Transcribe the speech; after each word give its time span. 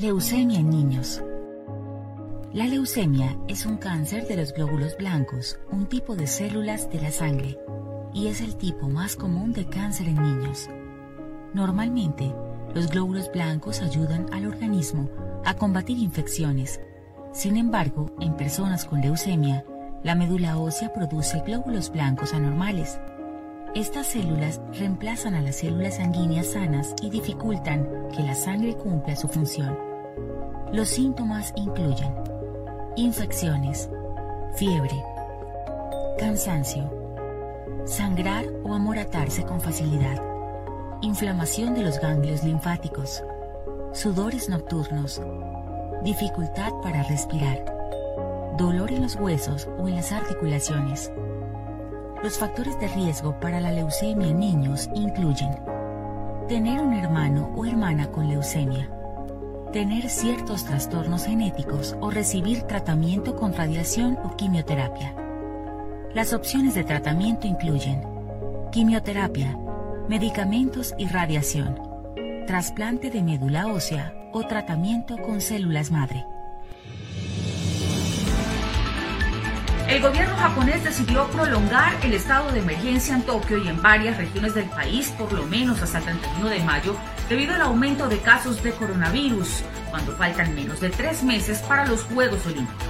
Leucemia 0.00 0.60
en 0.60 0.70
niños. 0.70 1.22
La 2.54 2.64
leucemia 2.64 3.36
es 3.48 3.66
un 3.66 3.76
cáncer 3.76 4.26
de 4.26 4.38
los 4.38 4.54
glóbulos 4.54 4.96
blancos, 4.96 5.58
un 5.70 5.84
tipo 5.84 6.16
de 6.16 6.26
células 6.26 6.90
de 6.90 7.02
la 7.02 7.10
sangre, 7.10 7.58
y 8.14 8.28
es 8.28 8.40
el 8.40 8.56
tipo 8.56 8.88
más 8.88 9.14
común 9.14 9.52
de 9.52 9.66
cáncer 9.66 10.08
en 10.08 10.22
niños. 10.22 10.70
Normalmente, 11.52 12.34
los 12.74 12.88
glóbulos 12.88 13.30
blancos 13.30 13.82
ayudan 13.82 14.24
al 14.32 14.46
organismo 14.46 15.10
a 15.44 15.52
combatir 15.52 15.98
infecciones. 15.98 16.80
Sin 17.34 17.58
embargo, 17.58 18.10
en 18.20 18.38
personas 18.38 18.86
con 18.86 19.02
leucemia, 19.02 19.66
la 20.02 20.14
médula 20.14 20.56
ósea 20.56 20.94
produce 20.94 21.42
glóbulos 21.44 21.92
blancos 21.92 22.32
anormales. 22.32 22.98
Estas 23.74 24.06
células 24.06 24.62
reemplazan 24.72 25.34
a 25.34 25.42
las 25.42 25.56
células 25.56 25.96
sanguíneas 25.96 26.52
sanas 26.52 26.94
y 27.02 27.10
dificultan 27.10 27.86
que 28.16 28.22
la 28.22 28.34
sangre 28.34 28.74
cumpla 28.76 29.14
su 29.14 29.28
función. 29.28 29.89
Los 30.72 30.88
síntomas 30.88 31.52
incluyen 31.56 32.14
infecciones, 32.96 33.88
fiebre, 34.54 35.02
cansancio, 36.18 36.90
sangrar 37.86 38.44
o 38.64 38.74
amoratarse 38.74 39.44
con 39.44 39.60
facilidad, 39.60 40.22
inflamación 41.02 41.74
de 41.74 41.82
los 41.82 42.00
ganglios 42.00 42.44
linfáticos, 42.44 43.22
sudores 43.92 44.48
nocturnos, 44.48 45.20
dificultad 46.04 46.72
para 46.82 47.02
respirar, 47.04 47.64
dolor 48.56 48.92
en 48.92 49.02
los 49.02 49.16
huesos 49.16 49.68
o 49.78 49.88
en 49.88 49.96
las 49.96 50.12
articulaciones. 50.12 51.10
Los 52.22 52.38
factores 52.38 52.78
de 52.78 52.88
riesgo 52.88 53.38
para 53.40 53.60
la 53.60 53.72
leucemia 53.72 54.28
en 54.28 54.38
niños 54.38 54.88
incluyen 54.94 55.50
tener 56.48 56.80
un 56.82 56.92
hermano 56.92 57.50
o 57.56 57.64
hermana 57.64 58.10
con 58.10 58.28
leucemia, 58.28 58.90
tener 59.72 60.08
ciertos 60.08 60.64
trastornos 60.64 61.24
genéticos 61.24 61.96
o 62.00 62.10
recibir 62.10 62.62
tratamiento 62.62 63.36
con 63.36 63.54
radiación 63.54 64.18
o 64.24 64.36
quimioterapia. 64.36 65.14
Las 66.14 66.32
opciones 66.32 66.74
de 66.74 66.84
tratamiento 66.84 67.46
incluyen 67.46 68.02
quimioterapia, 68.72 69.56
medicamentos 70.08 70.94
y 70.98 71.06
radiación, 71.06 71.78
trasplante 72.46 73.10
de 73.10 73.22
médula 73.22 73.68
ósea 73.68 74.12
o 74.32 74.44
tratamiento 74.44 75.16
con 75.18 75.40
células 75.40 75.90
madre. 75.90 76.24
El 79.88 80.00
gobierno 80.02 80.36
japonés 80.36 80.84
decidió 80.84 81.26
prolongar 81.30 81.94
el 82.04 82.14
estado 82.14 82.52
de 82.52 82.60
emergencia 82.60 83.14
en 83.14 83.22
Tokio 83.22 83.58
y 83.58 83.68
en 83.68 83.82
varias 83.82 84.16
regiones 84.16 84.54
del 84.54 84.66
país 84.66 85.12
por 85.18 85.32
lo 85.32 85.44
menos 85.46 85.82
hasta 85.82 85.98
el 85.98 86.04
31 86.04 86.48
de 86.48 86.60
mayo 86.60 86.96
debido 87.30 87.54
al 87.54 87.62
aumento 87.62 88.08
de 88.08 88.18
casos 88.18 88.60
de 88.60 88.72
coronavirus, 88.72 89.62
cuando 89.88 90.16
faltan 90.16 90.52
menos 90.52 90.80
de 90.80 90.90
tres 90.90 91.22
meses 91.22 91.60
para 91.60 91.86
los 91.86 92.02
Juegos 92.02 92.44
Olímpicos. 92.44 92.86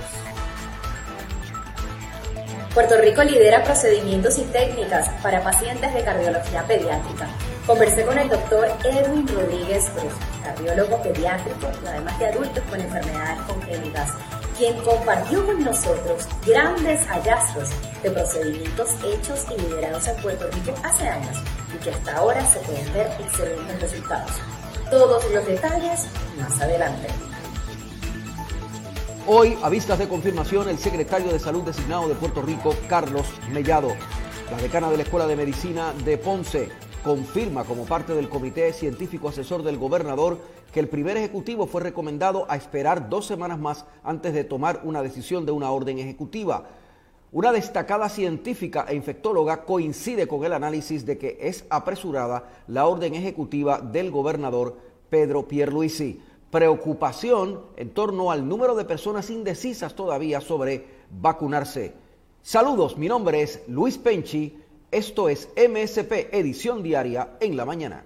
Puerto 2.72 2.96
Rico 3.02 3.22
lidera 3.22 3.62
procedimientos 3.62 4.38
y 4.38 4.44
técnicas 4.44 5.10
para 5.22 5.42
pacientes 5.42 5.92
de 5.92 6.02
cardiología 6.02 6.64
pediátrica. 6.64 7.28
Conversé 7.66 8.06
con 8.06 8.16
el 8.16 8.30
doctor 8.30 8.66
Edwin 8.82 9.28
Rodríguez 9.28 9.90
Cruz, 9.90 10.14
cardiólogo 10.42 11.02
pediátrico, 11.02 11.68
además 11.86 12.18
de 12.18 12.26
adultos 12.28 12.64
con 12.70 12.80
enfermedades 12.80 13.40
congénitas 13.42 14.10
quien 14.60 14.76
compartió 14.82 15.46
con 15.46 15.64
nosotros 15.64 16.28
grandes 16.46 17.00
hallazgos 17.06 17.70
de 18.02 18.10
procedimientos 18.10 18.90
hechos 19.02 19.46
y 19.56 19.58
liderados 19.58 20.06
en 20.06 20.16
Puerto 20.20 20.50
Rico 20.52 20.74
hace 20.84 21.08
años 21.08 21.34
y 21.74 21.82
que 21.82 21.90
hasta 21.90 22.18
ahora 22.18 22.44
se 22.46 22.58
pueden 22.60 22.92
ver 22.92 23.10
excelentes 23.20 23.80
resultados. 23.80 24.32
Todos 24.90 25.24
los 25.32 25.46
detalles 25.46 26.06
más 26.38 26.60
adelante. 26.60 27.08
Hoy, 29.26 29.56
a 29.62 29.70
vistas 29.70 29.98
de 29.98 30.08
confirmación, 30.08 30.68
el 30.68 30.78
secretario 30.78 31.32
de 31.32 31.38
Salud 31.38 31.62
designado 31.62 32.06
de 32.06 32.14
Puerto 32.14 32.42
Rico, 32.42 32.74
Carlos 32.86 33.26
Mellado, 33.50 33.96
la 34.50 34.58
decana 34.58 34.90
de 34.90 34.98
la 34.98 35.04
Escuela 35.04 35.26
de 35.26 35.36
Medicina 35.36 35.94
de 36.04 36.18
Ponce, 36.18 36.68
confirma 37.02 37.64
como 37.64 37.86
parte 37.86 38.14
del 38.14 38.28
Comité 38.28 38.72
Científico 38.72 39.28
Asesor 39.28 39.62
del 39.62 39.78
Gobernador 39.78 40.38
que 40.72 40.80
el 40.80 40.88
primer 40.88 41.16
ejecutivo 41.16 41.66
fue 41.66 41.82
recomendado 41.82 42.46
a 42.48 42.56
esperar 42.56 43.08
dos 43.08 43.26
semanas 43.26 43.58
más 43.58 43.86
antes 44.04 44.34
de 44.34 44.44
tomar 44.44 44.82
una 44.84 45.02
decisión 45.02 45.46
de 45.46 45.52
una 45.52 45.70
orden 45.70 45.98
ejecutiva. 45.98 46.68
Una 47.32 47.52
destacada 47.52 48.08
científica 48.08 48.86
e 48.88 48.94
infectóloga 48.94 49.64
coincide 49.64 50.28
con 50.28 50.44
el 50.44 50.52
análisis 50.52 51.06
de 51.06 51.16
que 51.16 51.38
es 51.40 51.64
apresurada 51.70 52.44
la 52.66 52.86
orden 52.86 53.14
ejecutiva 53.14 53.80
del 53.80 54.10
gobernador 54.10 54.76
Pedro 55.08 55.48
Pierluisi. 55.48 56.20
Preocupación 56.50 57.62
en 57.76 57.90
torno 57.90 58.30
al 58.30 58.46
número 58.46 58.74
de 58.74 58.84
personas 58.84 59.30
indecisas 59.30 59.94
todavía 59.94 60.40
sobre 60.40 60.84
vacunarse. 61.10 61.94
Saludos, 62.42 62.96
mi 62.98 63.08
nombre 63.08 63.42
es 63.42 63.62
Luis 63.68 63.96
Penchi 63.96 64.59
esto 64.90 65.28
es 65.28 65.48
MSP 65.56 66.32
Edición 66.32 66.82
Diaria 66.82 67.36
en 67.40 67.56
la 67.56 67.64
mañana. 67.64 68.04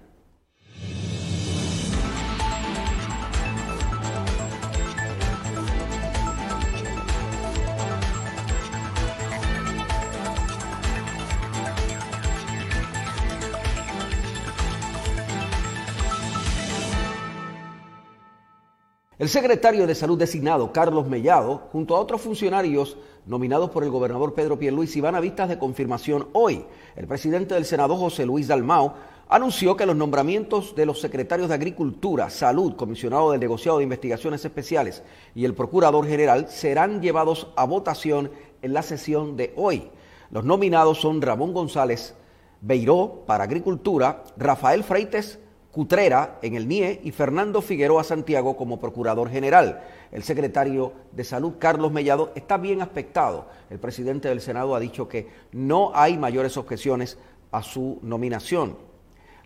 El 19.16 19.30
secretario 19.30 19.86
de 19.86 19.94
Salud 19.94 20.18
designado, 20.18 20.70
Carlos 20.70 21.06
Mellado, 21.06 21.68
junto 21.72 21.96
a 21.96 22.00
otros 22.00 22.20
funcionarios 22.20 22.98
nominados 23.26 23.70
por 23.70 23.84
el 23.84 23.90
gobernador 23.90 24.34
Pedro 24.34 24.58
Pierluisi, 24.58 25.00
van 25.00 25.14
a 25.14 25.20
vistas 25.20 25.48
de 25.48 25.58
confirmación 25.58 26.28
hoy. 26.32 26.64
El 26.96 27.06
presidente 27.06 27.54
del 27.54 27.64
Senado, 27.64 27.96
José 27.96 28.26
Luis 28.26 28.48
Dalmao, 28.48 28.94
anunció 29.28 29.76
que 29.76 29.86
los 29.86 29.96
nombramientos 29.96 30.74
de 30.74 30.86
los 30.86 31.00
secretarios 31.00 31.48
de 31.48 31.54
Agricultura, 31.54 32.30
Salud, 32.30 32.76
comisionado 32.76 33.32
del 33.32 33.40
negociado 33.40 33.78
de 33.78 33.84
investigaciones 33.84 34.44
especiales 34.44 35.02
y 35.34 35.44
el 35.44 35.54
procurador 35.54 36.06
general 36.06 36.48
serán 36.48 37.00
llevados 37.00 37.48
a 37.56 37.64
votación 37.64 38.30
en 38.62 38.74
la 38.74 38.82
sesión 38.82 39.36
de 39.36 39.52
hoy. 39.56 39.90
Los 40.30 40.44
nominados 40.44 41.00
son 41.00 41.22
Ramón 41.22 41.52
González 41.52 42.14
Beiró 42.60 43.24
para 43.26 43.44
Agricultura, 43.44 44.24
Rafael 44.38 44.84
Freites 44.84 45.38
Cutrera 45.74 46.38
en 46.40 46.54
el 46.54 46.68
NIE 46.68 47.00
y 47.02 47.10
Fernando 47.10 47.60
Figueroa 47.60 48.04
Santiago 48.04 48.56
como 48.56 48.78
Procurador 48.78 49.28
General. 49.28 49.82
El 50.12 50.22
secretario 50.22 50.92
de 51.10 51.24
Salud, 51.24 51.54
Carlos 51.58 51.90
Mellado, 51.90 52.30
está 52.36 52.58
bien 52.58 52.80
aspectado. 52.80 53.48
El 53.70 53.80
presidente 53.80 54.28
del 54.28 54.40
Senado 54.40 54.76
ha 54.76 54.80
dicho 54.80 55.08
que 55.08 55.26
no 55.50 55.90
hay 55.92 56.16
mayores 56.16 56.56
objeciones 56.56 57.18
a 57.50 57.64
su 57.64 57.98
nominación. 58.02 58.78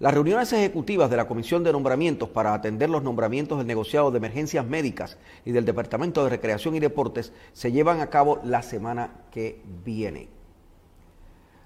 Las 0.00 0.12
reuniones 0.12 0.52
ejecutivas 0.52 1.08
de 1.08 1.16
la 1.16 1.26
Comisión 1.26 1.64
de 1.64 1.72
Nombramientos 1.72 2.28
para 2.28 2.52
atender 2.52 2.90
los 2.90 3.02
nombramientos 3.02 3.56
del 3.56 3.66
negociado 3.66 4.10
de 4.10 4.18
emergencias 4.18 4.66
médicas 4.66 5.16
y 5.46 5.52
del 5.52 5.64
Departamento 5.64 6.22
de 6.22 6.28
Recreación 6.28 6.76
y 6.76 6.78
Deportes 6.78 7.32
se 7.54 7.72
llevan 7.72 8.02
a 8.02 8.10
cabo 8.10 8.38
la 8.44 8.60
semana 8.60 9.12
que 9.30 9.62
viene. 9.82 10.28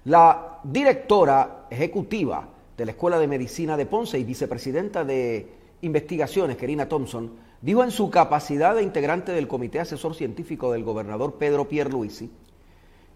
La 0.05 0.59
directora 0.63 1.67
ejecutiva 1.69 2.52
de 2.77 2.85
la 2.85 2.91
Escuela 2.91 3.19
de 3.19 3.27
Medicina 3.27 3.77
de 3.77 3.85
Ponce 3.85 4.19
y 4.19 4.23
vicepresidenta 4.23 5.03
de 5.03 5.47
Investigaciones, 5.81 6.57
Kerina 6.57 6.87
Thompson, 6.87 7.31
dijo 7.61 7.83
en 7.83 7.91
su 7.91 8.09
capacidad 8.09 8.75
de 8.75 8.83
integrante 8.83 9.31
del 9.31 9.47
Comité 9.47 9.79
Asesor 9.79 10.15
Científico 10.15 10.71
del 10.71 10.83
gobernador 10.83 11.35
Pedro 11.35 11.67
Pierluisi 11.67 12.31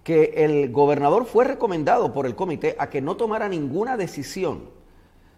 que 0.07 0.36
el 0.38 0.71
gobernador 0.71 1.25
fue 1.25 1.44
recomendado 1.44 2.13
por 2.13 2.25
el 2.25 2.33
comité 2.33 2.77
a 2.80 2.89
que 2.89 3.01
no 3.01 3.18
tomara 3.18 3.50
ninguna 3.50 3.98
decisión 3.98 4.69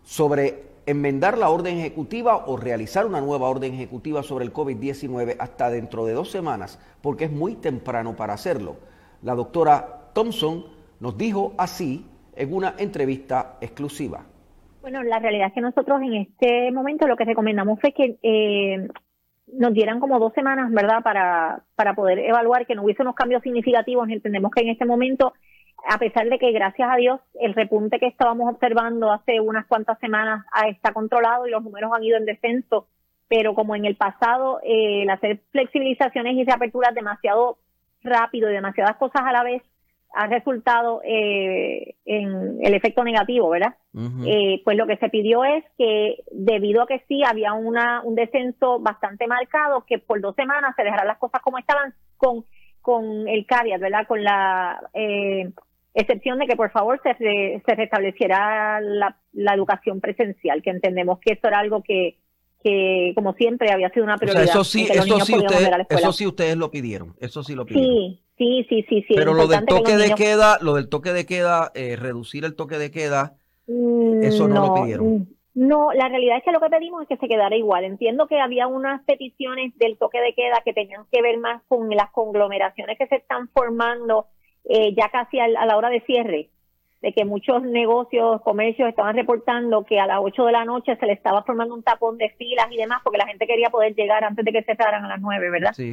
sobre 0.04 0.69
enmendar 0.86 1.39
la 1.39 1.50
orden 1.50 1.80
ejecutiva 1.80 2.45
o 2.45 2.56
realizar 2.56 3.07
una 3.07 3.19
nueva 3.19 3.50
orden 3.50 3.74
ejecutiva 3.74 4.21
sobre 4.21 4.45
el 4.45 4.54
COVID-19 4.54 5.38
hasta 5.39 5.71
dentro 5.71 6.06
de 6.06 6.13
dos 6.13 6.30
semanas, 6.30 6.77
porque 7.01 7.25
es 7.25 7.31
muy 7.31 7.56
temprano 7.56 8.16
para 8.16 8.33
hacerlo. 8.33 8.75
La 9.24 9.33
doctora 9.33 10.12
Thompson 10.13 10.66
nos 11.00 11.18
dijo 11.18 11.54
así 11.57 12.06
en 12.39 12.53
una 12.53 12.75
entrevista 12.77 13.57
exclusiva. 13.59 14.25
Bueno, 14.81 15.03
la 15.03 15.19
realidad 15.19 15.50
es 15.50 15.53
que 15.53 15.62
nosotros 15.62 16.01
en 16.01 16.13
este 16.13 16.71
momento 16.71 17.06
lo 17.06 17.18
que 17.18 17.25
recomendamos 17.25 17.80
fue 17.81 17.91
que 17.91 18.18
eh, 18.24 18.88
nos 19.51 19.74
dieran 19.74 20.00
como 20.00 20.19
dos 20.19 20.33
semanas, 20.33 20.71
¿verdad?, 20.71 21.03
para, 21.03 21.63
para 21.75 21.94
poder 21.95 22.19
evaluar 22.19 22.65
que 22.65 22.75
no 22.75 22.83
hubiese 22.83 23.01
unos 23.01 23.15
cambios 23.15 23.44
significativos. 23.44 24.07
Entendemos 24.07 24.51
que 24.51 24.62
en 24.62 24.69
este 24.69 24.86
momento, 24.86 25.33
a 25.86 25.97
pesar 25.97 26.30
de 26.30 26.39
que 26.39 26.53
gracias 26.53 26.89
a 26.89 26.95
Dios 26.95 27.19
el 27.41 27.53
repunte 27.53 28.00
que 28.00 28.07
estábamos 28.07 28.53
observando 28.53 29.12
hace 29.12 29.42
unas 29.42 29.65
cuantas 29.68 30.00
semanas 30.00 30.45
está 30.69 30.94
controlado 30.94 31.45
y 31.45 31.51
los 31.51 31.62
números 31.62 31.92
han 31.94 32.03
ido 32.06 32.18
en 32.18 32.25
descenso, 32.25 32.88
pero 33.27 33.53
como 33.53 33.75
en 33.75 33.83
el 33.83 33.97
pasado, 33.97 34.62
eh, 34.63 35.03
el 35.03 35.09
hacer 35.09 35.42
flexibilizaciones 35.51 36.38
y 36.38 36.45
reaperturas 36.45 36.95
demasiado 36.95 37.57
rápido 38.01 38.50
y 38.50 38.53
demasiadas 38.53 38.95
cosas 38.95 39.24
a 39.25 39.33
la 39.33 39.44
vez 39.44 39.62
ha 40.13 40.27
resultado 40.27 41.01
eh, 41.03 41.95
en 42.06 42.57
el 42.61 42.73
efecto 42.73 43.03
negativo, 43.03 43.50
¿verdad? 43.50 43.75
eh, 44.25 44.61
pues 44.63 44.77
lo 44.77 44.88
que 44.88 44.97
se 44.97 45.09
pidió 45.09 45.44
es 45.44 45.63
que 45.77 46.23
debido 46.31 46.81
a 46.81 46.88
que 46.88 47.03
sí 47.07 47.21
había 47.23 47.53
una, 47.53 48.01
un 48.03 48.15
descenso 48.15 48.79
bastante 48.79 49.27
marcado, 49.27 49.85
que 49.85 50.00
por 50.00 50.19
dos 50.21 50.35
semanas 50.35 50.73
se 50.75 50.83
dejaran 50.83 51.07
las 51.07 51.17
cosas 51.17 51.41
como 51.41 51.57
estaban 51.57 51.94
con, 52.17 52.45
con 52.81 53.27
el 53.27 53.45
caveat, 53.45 53.81
¿verdad? 53.81 54.07
Con 54.07 54.23
la 54.23 54.79
eh, 54.94 55.51
excepción 55.94 56.39
de 56.39 56.47
que 56.47 56.56
por 56.56 56.71
favor 56.71 57.00
se, 57.03 57.61
se 57.65 57.75
restableciera 57.75 58.81
la, 58.81 59.17
la 59.33 59.53
educación 59.53 60.01
presencial, 60.01 60.61
que 60.61 60.71
entendemos 60.71 61.19
que 61.19 61.33
eso 61.33 61.47
era 61.47 61.59
algo 61.59 61.83
que, 61.83 62.17
que 62.63 63.13
como 63.15 63.33
siempre 63.33 63.71
había 63.71 63.89
sido 63.89 64.06
una 64.06 64.17
prioridad. 64.17 64.44
eso 64.44 64.63
sí, 64.63 64.88
eso 64.89 65.19
sí, 65.21 65.35
ustedes, 65.35 65.69
eso 65.89 66.13
sí 66.13 66.27
ustedes 66.27 66.57
lo 66.57 66.71
pidieron, 66.71 67.15
eso 67.19 67.44
sí 67.44 67.56
lo 67.56 67.65
pidieron. 67.65 67.95
Sí, 67.95 68.23
sí, 68.39 68.65
sí, 68.68 68.86
sí. 68.89 69.06
sí 69.07 69.13
Pero 69.15 69.36
lo 69.36 69.45
del 69.45 69.65
toque 69.65 69.95
de 69.95 70.15
queda, 70.15 70.57
lo 70.62 70.74
del 70.74 70.89
toque 70.89 71.13
de 71.13 71.27
queda, 71.27 71.71
eh, 71.75 71.95
reducir 71.95 72.45
el 72.45 72.56
toque 72.56 72.80
de 72.80 72.89
queda, 72.89 73.36
mm, 73.68 74.24
eso 74.24 74.47
no, 74.47 74.68
lo 74.68 74.74
pidieron. 74.81 75.07
Mm, 75.07 75.27
no, 75.53 75.91
la 75.94 76.09
realidad 76.09 76.38
es 76.38 76.44
que 76.44 76.51
lo 76.51 76.59
que 76.59 76.69
pedimos 76.69 77.03
es 77.03 77.07
que 77.09 77.18
se 77.18 77.27
quedara 77.27 77.56
igual. 77.56 77.83
Entiendo 77.83 78.27
que 78.27 78.39
había 78.39 78.65
unas 78.65 79.03
peticiones 79.03 79.77
del 79.77 79.97
toque 79.97 80.19
de 80.21 80.33
queda 80.33 80.62
que 80.65 80.74
tenían 80.74 81.06
que 81.12 81.21
ver 81.21 81.38
más 81.38 81.62
con 81.68 81.89
las 81.89 82.09
conglomeraciones 82.12 82.97
que 82.97 83.07
se 83.07 83.18
están 83.18 83.50
formando 83.50 84.27
eh, 84.63 84.95
ya 84.95 85.09
casi 85.09 85.39
a 85.39 85.47
la 85.47 85.77
hora 85.77 85.89
de 85.89 86.01
cierre 86.01 86.50
de 87.01 87.13
que 87.13 87.25
muchos 87.25 87.63
negocios, 87.63 88.42
comercios 88.42 88.89
estaban 88.89 89.15
reportando 89.15 89.85
que 89.85 90.00
a 90.00 90.06
las 90.06 90.19
8 90.21 90.45
de 90.45 90.51
la 90.51 90.65
noche 90.65 90.97
se 90.97 91.06
le 91.06 91.13
estaba 91.13 91.44
formando 91.44 91.74
un 91.74 91.83
tapón 91.83 92.18
de 92.18 92.30
filas 92.31 92.68
y 92.71 92.77
demás 92.77 93.00
porque 93.03 93.18
la 93.18 93.27
gente 93.27 93.47
quería 93.47 93.69
poder 93.69 93.95
llegar 93.95 94.24
antes 94.24 94.44
de 94.44 94.51
que 94.51 94.63
cerraran 94.63 95.06
a 95.06 95.07
las 95.07 95.21
9, 95.21 95.50
¿verdad? 95.50 95.71
Sí. 95.74 95.92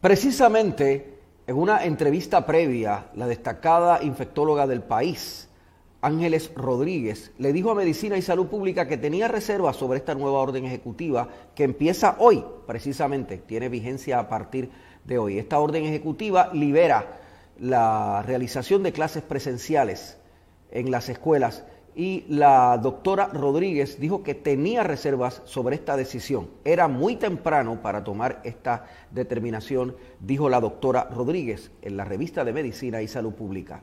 Precisamente 0.00 1.18
en 1.46 1.56
una 1.56 1.84
entrevista 1.84 2.46
previa, 2.46 3.08
la 3.14 3.26
destacada 3.26 4.02
infectóloga 4.02 4.66
del 4.66 4.82
país, 4.82 5.50
Ángeles 6.00 6.52
Rodríguez, 6.54 7.32
le 7.36 7.52
dijo 7.52 7.70
a 7.70 7.74
Medicina 7.74 8.16
y 8.16 8.22
Salud 8.22 8.46
Pública 8.46 8.88
que 8.88 8.96
tenía 8.96 9.28
reservas 9.28 9.76
sobre 9.76 9.98
esta 9.98 10.14
nueva 10.14 10.38
orden 10.38 10.64
ejecutiva 10.64 11.28
que 11.54 11.64
empieza 11.64 12.16
hoy, 12.18 12.42
precisamente, 12.66 13.36
tiene 13.36 13.68
vigencia 13.68 14.18
a 14.18 14.28
partir 14.30 14.70
de 15.04 15.18
hoy. 15.18 15.38
Esta 15.38 15.58
orden 15.58 15.84
ejecutiva 15.84 16.48
libera 16.54 17.18
la 17.58 18.22
realización 18.22 18.82
de 18.82 18.92
clases 18.92 19.22
presenciales 19.22 20.16
en 20.70 20.90
las 20.90 21.10
escuelas 21.10 21.64
y 21.94 22.24
la 22.28 22.78
doctora 22.78 23.28
Rodríguez 23.32 24.00
dijo 24.00 24.22
que 24.22 24.34
tenía 24.34 24.82
reservas 24.82 25.42
sobre 25.44 25.76
esta 25.76 25.96
decisión. 25.96 26.48
Era 26.64 26.88
muy 26.88 27.16
temprano 27.16 27.82
para 27.82 28.04
tomar 28.04 28.40
esta 28.44 28.86
determinación, 29.10 29.96
dijo 30.20 30.48
la 30.48 30.60
doctora 30.60 31.08
Rodríguez 31.10 31.70
en 31.82 31.96
la 31.96 32.04
revista 32.04 32.44
de 32.44 32.52
Medicina 32.52 33.02
y 33.02 33.08
Salud 33.08 33.34
Pública. 33.34 33.82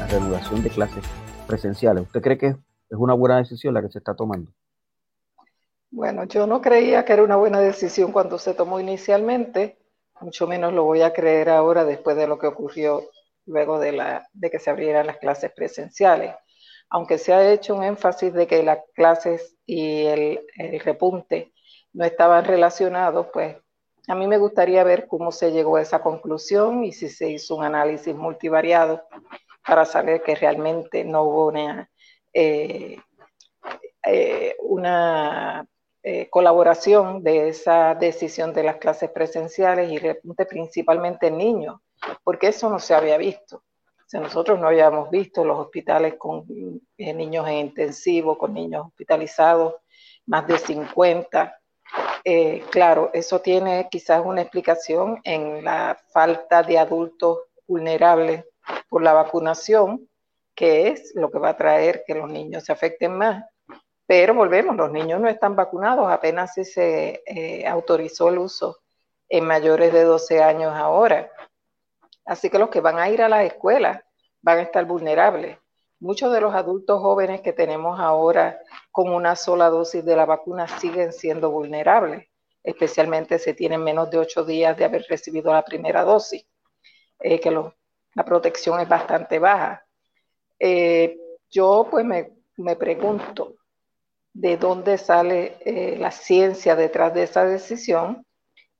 La 0.00 0.06
regulación 0.06 0.62
de 0.62 0.70
clases 0.70 1.04
presenciales, 1.46 2.04
¿usted 2.04 2.22
cree 2.22 2.38
que 2.38 2.46
es 2.46 2.56
una 2.98 3.14
buena 3.14 3.38
decisión 3.38 3.74
la 3.74 3.82
que 3.82 3.90
se 3.90 3.98
está 3.98 4.14
tomando? 4.14 4.50
Bueno, 5.90 6.24
yo 6.24 6.46
no 6.46 6.60
creía 6.60 7.04
que 7.04 7.14
era 7.14 7.22
una 7.22 7.36
buena 7.36 7.60
decisión 7.60 8.12
cuando 8.12 8.38
se 8.38 8.52
tomó 8.52 8.78
inicialmente, 8.78 9.77
mucho 10.20 10.46
menos 10.46 10.72
lo 10.72 10.84
voy 10.84 11.02
a 11.02 11.12
creer 11.12 11.48
ahora 11.50 11.84
después 11.84 12.16
de 12.16 12.26
lo 12.26 12.38
que 12.38 12.46
ocurrió 12.46 13.02
luego 13.46 13.78
de, 13.78 13.92
la, 13.92 14.28
de 14.32 14.50
que 14.50 14.58
se 14.58 14.70
abrieran 14.70 15.06
las 15.06 15.18
clases 15.18 15.50
presenciales. 15.52 16.34
Aunque 16.90 17.18
se 17.18 17.32
ha 17.32 17.52
hecho 17.52 17.74
un 17.74 17.84
énfasis 17.84 18.32
de 18.32 18.46
que 18.46 18.62
las 18.62 18.78
clases 18.94 19.56
y 19.66 20.06
el, 20.06 20.40
repunte 20.84 21.52
no 21.92 22.04
estaban 22.04 22.44
relacionados, 22.44 23.26
pues 23.32 23.56
a 24.06 24.14
mí 24.14 24.26
me 24.26 24.38
gustaría 24.38 24.84
ver 24.84 25.06
cómo 25.06 25.32
se 25.32 25.52
llegó 25.52 25.76
a 25.76 25.82
esa 25.82 26.00
conclusión 26.00 26.84
y 26.84 26.92
si 26.92 27.08
se 27.08 27.30
hizo 27.30 27.56
un 27.56 27.64
análisis 27.64 28.14
multivariado 28.14 29.02
para 29.66 29.84
saber 29.84 30.22
que 30.22 30.34
realmente 30.34 31.04
no 31.04 31.24
hubo 31.24 31.48
una, 31.48 31.90
eh, 32.32 32.96
eh, 34.02 34.56
una 34.60 35.66
eh, 36.02 36.28
colaboración 36.30 37.24
de 37.24 37.48
esa 37.48 37.94
decisión 37.96 38.52
de 38.52 38.62
las 38.62 38.76
clases 38.76 39.10
presenciales 39.10 39.90
y 39.90 39.98
repunte 39.98 40.46
principalmente 40.46 41.26
en 41.26 41.38
niños, 41.38 41.80
porque 42.22 42.48
eso 42.48 42.70
no 42.70 42.78
se 42.78 42.94
había 42.94 43.18
visto. 43.18 43.56
O 43.56 44.10
sea, 44.10 44.20
nosotros 44.20 44.60
no 44.60 44.68
habíamos 44.68 45.10
visto 45.10 45.44
los 45.44 45.58
hospitales 45.58 46.14
con 46.14 46.46
eh, 46.96 47.12
niños 47.12 47.48
en 47.48 47.54
intensivo, 47.54 48.38
con 48.38 48.54
niños 48.54 48.86
hospitalizados, 48.86 49.74
más 50.26 50.46
de 50.46 50.58
50. 50.58 51.60
Eh, 52.24 52.62
claro, 52.70 53.10
eso 53.12 53.40
tiene 53.40 53.88
quizás 53.90 54.24
una 54.24 54.42
explicación 54.42 55.20
en 55.24 55.64
la 55.64 55.98
falta 56.12 56.62
de 56.62 56.78
adultos 56.78 57.38
vulnerables 57.66 58.44
por 58.88 59.02
la 59.02 59.14
vacunación, 59.14 60.08
que 60.54 60.88
es 60.88 61.12
lo 61.16 61.30
que 61.30 61.38
va 61.38 61.50
a 61.50 61.56
traer 61.56 62.04
que 62.06 62.14
los 62.14 62.30
niños 62.30 62.64
se 62.64 62.72
afecten 62.72 63.18
más 63.18 63.44
pero 64.08 64.32
volvemos, 64.32 64.74
los 64.74 64.90
niños 64.90 65.20
no 65.20 65.28
están 65.28 65.54
vacunados, 65.54 66.10
apenas 66.10 66.54
se 66.54 67.22
eh, 67.26 67.66
autorizó 67.66 68.30
el 68.30 68.38
uso 68.38 68.78
en 69.28 69.44
mayores 69.44 69.92
de 69.92 70.02
12 70.02 70.42
años 70.42 70.72
ahora. 70.74 71.30
Así 72.24 72.48
que 72.48 72.58
los 72.58 72.70
que 72.70 72.80
van 72.80 72.98
a 72.98 73.10
ir 73.10 73.20
a 73.20 73.28
las 73.28 73.44
escuelas 73.44 74.02
van 74.40 74.60
a 74.60 74.62
estar 74.62 74.86
vulnerables. 74.86 75.58
Muchos 76.00 76.32
de 76.32 76.40
los 76.40 76.54
adultos 76.54 77.02
jóvenes 77.02 77.42
que 77.42 77.52
tenemos 77.52 78.00
ahora 78.00 78.58
con 78.90 79.12
una 79.12 79.36
sola 79.36 79.68
dosis 79.68 80.02
de 80.02 80.16
la 80.16 80.24
vacuna 80.24 80.66
siguen 80.68 81.12
siendo 81.12 81.50
vulnerables, 81.50 82.28
especialmente 82.62 83.38
si 83.38 83.52
tienen 83.52 83.84
menos 83.84 84.10
de 84.10 84.20
ocho 84.20 84.42
días 84.42 84.74
de 84.78 84.86
haber 84.86 85.04
recibido 85.06 85.52
la 85.52 85.66
primera 85.66 86.02
dosis, 86.02 86.46
eh, 87.20 87.38
que 87.38 87.50
la 87.50 88.24
protección 88.24 88.80
es 88.80 88.88
bastante 88.88 89.38
baja. 89.38 89.84
Eh, 90.58 91.14
yo 91.50 91.86
pues 91.90 92.06
me, 92.06 92.32
me 92.56 92.74
pregunto, 92.74 93.57
de 94.32 94.56
dónde 94.56 94.98
sale 94.98 95.56
eh, 95.60 95.96
la 95.98 96.10
ciencia 96.10 96.76
detrás 96.76 97.14
de 97.14 97.24
esa 97.24 97.44
decisión, 97.44 98.24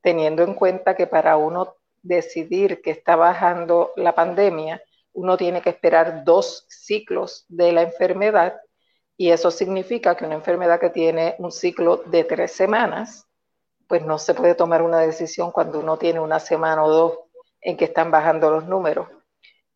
teniendo 0.00 0.42
en 0.42 0.54
cuenta 0.54 0.94
que 0.94 1.06
para 1.06 1.36
uno 1.36 1.74
decidir 2.02 2.80
que 2.82 2.90
está 2.90 3.16
bajando 3.16 3.92
la 3.96 4.14
pandemia, 4.14 4.82
uno 5.12 5.36
tiene 5.36 5.60
que 5.60 5.70
esperar 5.70 6.24
dos 6.24 6.64
ciclos 6.68 7.44
de 7.48 7.72
la 7.72 7.82
enfermedad 7.82 8.60
y 9.16 9.30
eso 9.30 9.50
significa 9.50 10.16
que 10.16 10.24
una 10.24 10.36
enfermedad 10.36 10.78
que 10.78 10.90
tiene 10.90 11.34
un 11.38 11.50
ciclo 11.50 11.96
de 12.06 12.22
tres 12.22 12.52
semanas, 12.52 13.26
pues 13.88 14.04
no 14.04 14.16
se 14.16 14.32
puede 14.32 14.54
tomar 14.54 14.80
una 14.80 15.00
decisión 15.00 15.50
cuando 15.50 15.80
uno 15.80 15.96
tiene 15.98 16.20
una 16.20 16.38
semana 16.38 16.84
o 16.84 16.88
dos 16.88 17.18
en 17.60 17.76
que 17.76 17.86
están 17.86 18.12
bajando 18.12 18.50
los 18.50 18.66
números. 18.66 19.08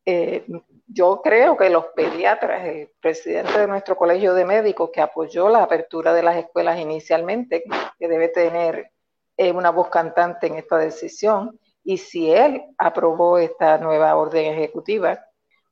Eh, 0.06 0.46
yo 0.86 1.20
creo 1.22 1.56
que 1.56 1.70
los 1.70 1.86
pediatras, 1.94 2.66
el 2.66 2.90
presidente 3.00 3.58
de 3.58 3.66
nuestro 3.66 3.96
colegio 3.96 4.34
de 4.34 4.44
médicos 4.44 4.90
que 4.92 5.00
apoyó 5.00 5.48
la 5.48 5.62
apertura 5.62 6.12
de 6.12 6.22
las 6.22 6.36
escuelas 6.36 6.78
inicialmente, 6.78 7.64
que 7.98 8.08
debe 8.08 8.28
tener 8.28 8.90
eh, 9.36 9.52
una 9.52 9.70
voz 9.70 9.88
cantante 9.88 10.46
en 10.46 10.56
esta 10.56 10.76
decisión, 10.78 11.58
y 11.84 11.98
si 11.98 12.32
él 12.32 12.62
aprobó 12.78 13.38
esta 13.38 13.78
nueva 13.78 14.14
orden 14.16 14.52
ejecutiva, 14.52 15.24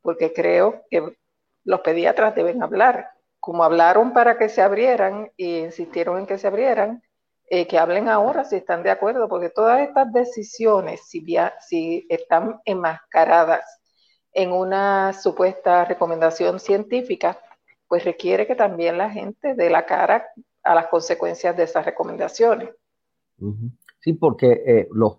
porque 0.03 0.33
creo 0.33 0.83
que 0.91 1.17
los 1.65 1.81
pediatras 1.81 2.35
deben 2.35 2.63
hablar, 2.63 3.11
como 3.39 3.65
hablaron 3.65 4.13
para 4.13 4.39
que 4.39 4.49
se 4.49 4.63
abrieran 4.63 5.31
y 5.37 5.59
insistieron 5.59 6.19
en 6.19 6.27
que 6.27 6.39
se 6.39 6.47
abrieran, 6.47 7.03
eh, 7.49 7.67
que 7.67 7.79
hablen 7.79 8.09
ahora 8.09 8.45
si 8.45 8.57
están 8.57 8.83
de 8.83 8.91
acuerdo, 8.91 9.29
porque 9.29 9.51
todas 9.51 9.81
estas 9.81 10.13
decisiones, 10.13 11.09
si, 11.09 11.25
si 11.61 12.07
están 12.09 12.61
enmascaradas 12.65 13.80
en 14.33 14.53
una 14.53 15.13
supuesta 15.13 15.85
recomendación 15.85 16.61
científica, 16.61 17.39
pues 17.89 18.05
requiere 18.05 18.47
que 18.47 18.55
también 18.55 18.99
la 18.99 19.11
gente 19.11 19.55
dé 19.55 19.71
la 19.71 19.85
cara 19.85 20.27
a 20.63 20.75
las 20.75 20.87
consecuencias 20.87 21.57
de 21.57 21.65
esas 21.65 21.85
recomendaciones. 21.85 22.71
Sí, 24.01 24.13
porque 24.13 24.63
eh, 24.67 24.89
los, 24.93 25.19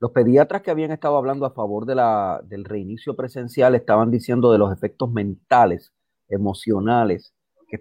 los 0.00 0.10
pediatras 0.10 0.62
que 0.62 0.70
habían 0.70 0.90
estado 0.90 1.16
hablando 1.16 1.46
a 1.46 1.52
favor 1.52 1.86
de 1.86 1.94
la, 1.94 2.40
del 2.44 2.64
reinicio 2.64 3.14
presencial 3.14 3.74
estaban 3.74 4.10
diciendo 4.10 4.50
de 4.50 4.58
los 4.58 4.72
efectos 4.72 5.12
mentales, 5.12 5.92
emocionales, 6.28 7.34
que 7.68 7.78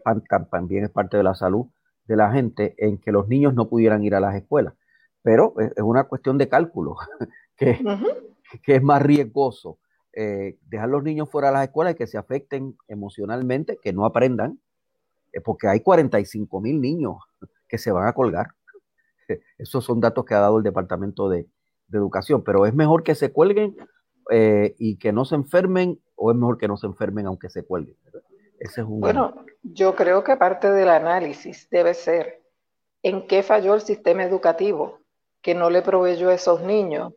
también 0.49 0.85
es 0.85 0.91
parte 0.91 1.17
de 1.17 1.23
la 1.23 1.35
salud 1.35 1.65
de 2.05 2.15
la 2.15 2.31
gente, 2.31 2.75
en 2.77 2.97
que 2.97 3.11
los 3.11 3.27
niños 3.27 3.53
no 3.53 3.69
pudieran 3.69 4.03
ir 4.03 4.15
a 4.15 4.19
las 4.19 4.35
escuelas. 4.35 4.73
Pero 5.21 5.53
es 5.59 5.83
una 5.83 6.05
cuestión 6.05 6.37
de 6.37 6.47
cálculo, 6.47 6.95
que, 7.57 7.79
que 8.63 8.75
es 8.75 8.83
más 8.83 9.01
riesgoso 9.01 9.79
eh, 10.13 10.57
dejar 10.67 10.89
los 10.89 11.03
niños 11.03 11.29
fuera 11.29 11.47
de 11.47 11.53
las 11.53 11.63
escuelas 11.63 11.93
y 11.93 11.97
que 11.97 12.07
se 12.07 12.17
afecten 12.17 12.77
emocionalmente, 12.87 13.77
que 13.81 13.93
no 13.93 14.05
aprendan, 14.05 14.59
eh, 15.31 15.41
porque 15.41 15.67
hay 15.67 15.79
45 15.79 16.59
mil 16.59 16.81
niños 16.81 17.17
que 17.67 17.77
se 17.77 17.91
van 17.91 18.07
a 18.07 18.13
colgar. 18.13 18.47
Esos 19.57 19.85
son 19.85 20.01
datos 20.01 20.25
que 20.25 20.33
ha 20.33 20.39
dado 20.39 20.57
el 20.57 20.63
Departamento 20.63 21.29
de, 21.29 21.47
Educación, 21.93 22.41
pero 22.41 22.65
es 22.65 22.73
mejor 22.73 23.03
que 23.03 23.15
se 23.15 23.33
cuelguen 23.33 23.75
eh, 24.29 24.75
y 24.79 24.95
que 24.95 25.11
no 25.11 25.25
se 25.25 25.35
enfermen 25.35 25.99
o 26.15 26.31
es 26.31 26.37
mejor 26.37 26.57
que 26.57 26.69
no 26.69 26.77
se 26.77 26.87
enfermen 26.87 27.25
aunque 27.25 27.49
se 27.49 27.65
cuelguen. 27.65 27.97
Ese 28.61 28.79
es 28.79 28.87
un... 28.87 29.01
Bueno, 29.01 29.43
yo 29.61 29.93
creo 29.93 30.23
que 30.23 30.37
parte 30.37 30.71
del 30.71 30.87
análisis 30.87 31.69
debe 31.69 31.93
ser 31.95 32.41
en 33.03 33.27
qué 33.27 33.43
falló 33.43 33.75
el 33.75 33.81
sistema 33.81 34.23
educativo 34.23 34.99
que 35.41 35.53
no 35.53 35.69
le 35.69 35.81
proveyó 35.81 36.29
a 36.29 36.35
esos 36.35 36.61
niños 36.61 37.11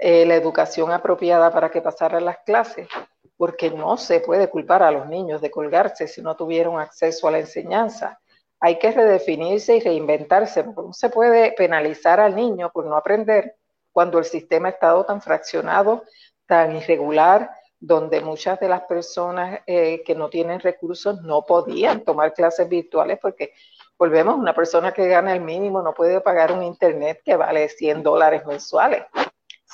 eh, 0.00 0.26
la 0.26 0.34
educación 0.34 0.90
apropiada 0.90 1.52
para 1.52 1.70
que 1.70 1.80
pasaran 1.80 2.24
las 2.24 2.38
clases, 2.38 2.88
porque 3.36 3.70
no 3.70 3.96
se 3.96 4.20
puede 4.20 4.48
culpar 4.48 4.82
a 4.82 4.90
los 4.90 5.08
niños 5.08 5.40
de 5.40 5.50
colgarse 5.50 6.08
si 6.08 6.20
no 6.20 6.36
tuvieron 6.36 6.80
acceso 6.80 7.28
a 7.28 7.30
la 7.30 7.38
enseñanza. 7.38 8.20
Hay 8.60 8.78
que 8.78 8.90
redefinirse 8.90 9.76
y 9.76 9.80
reinventarse, 9.80 10.64
no 10.64 10.92
se 10.92 11.10
puede 11.10 11.52
penalizar 11.52 12.18
al 12.18 12.34
niño 12.34 12.70
por 12.72 12.86
no 12.86 12.96
aprender 12.96 13.56
cuando 13.92 14.18
el 14.18 14.24
sistema 14.24 14.68
ha 14.68 14.72
estado 14.72 15.04
tan 15.04 15.22
fraccionado, 15.22 16.02
tan 16.46 16.74
irregular, 16.76 17.50
donde 17.78 18.20
muchas 18.20 18.58
de 18.58 18.68
las 18.68 18.82
personas 18.82 19.60
eh, 19.66 20.02
que 20.04 20.14
no 20.14 20.28
tienen 20.28 20.58
recursos 20.58 21.22
no 21.22 21.44
podían 21.44 22.02
tomar 22.02 22.32
clases 22.32 22.68
virtuales 22.68 23.18
porque 23.20 23.52
volvemos, 23.98 24.36
una 24.36 24.54
persona 24.54 24.92
que 24.92 25.06
gana 25.06 25.34
el 25.34 25.40
mínimo 25.40 25.82
no 25.82 25.92
puede 25.92 26.20
pagar 26.20 26.50
un 26.50 26.62
internet 26.62 27.20
que 27.24 27.36
vale 27.36 27.68
100 27.68 28.02
dólares 28.02 28.44
mensuales 28.46 29.04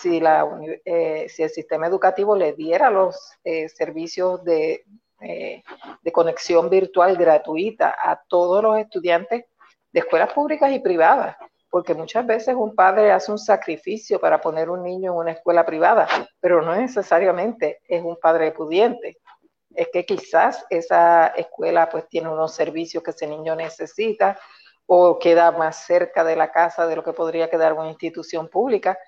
si, 0.00 0.20
la, 0.20 0.46
eh, 0.84 1.26
si 1.28 1.42
el 1.42 1.50
sistema 1.50 1.86
educativo 1.86 2.36
le 2.36 2.52
diera 2.52 2.90
los 2.90 3.16
eh, 3.44 3.68
servicios 3.68 4.42
de, 4.44 4.84
eh, 5.20 5.62
de 6.02 6.12
conexión 6.12 6.70
virtual 6.70 7.16
gratuita 7.16 7.94
a 7.98 8.22
todos 8.28 8.62
los 8.62 8.78
estudiantes 8.78 9.44
de 9.92 10.00
escuelas 10.00 10.32
públicas 10.32 10.72
y 10.72 10.78
privadas, 10.78 11.36
porque 11.68 11.94
muchas 11.94 12.26
veces 12.26 12.54
un 12.56 12.74
padre 12.74 13.12
hace 13.12 13.30
un 13.30 13.38
sacrificio 13.38 14.20
para 14.20 14.40
poner 14.40 14.70
un 14.70 14.82
niño 14.82 15.12
en 15.12 15.18
una 15.18 15.32
escuela 15.32 15.66
privada, 15.66 16.08
pero 16.40 16.62
no 16.62 16.74
necesariamente 16.74 17.80
es 17.86 18.02
un 18.02 18.16
padre 18.16 18.52
pudiente. 18.52 19.18
Es 19.74 19.88
que 19.92 20.04
quizás 20.04 20.64
esa 20.70 21.28
escuela 21.28 21.88
pues 21.88 22.08
tiene 22.08 22.28
unos 22.28 22.54
servicios 22.54 23.02
que 23.04 23.10
ese 23.10 23.26
niño 23.26 23.54
necesita 23.54 24.38
o 24.86 25.18
queda 25.18 25.52
más 25.52 25.84
cerca 25.84 26.24
de 26.24 26.34
la 26.34 26.50
casa 26.50 26.86
de 26.86 26.96
lo 26.96 27.04
que 27.04 27.12
podría 27.12 27.48
quedar 27.48 27.74
una 27.74 27.88
institución 27.88 28.48
pública, 28.48 28.98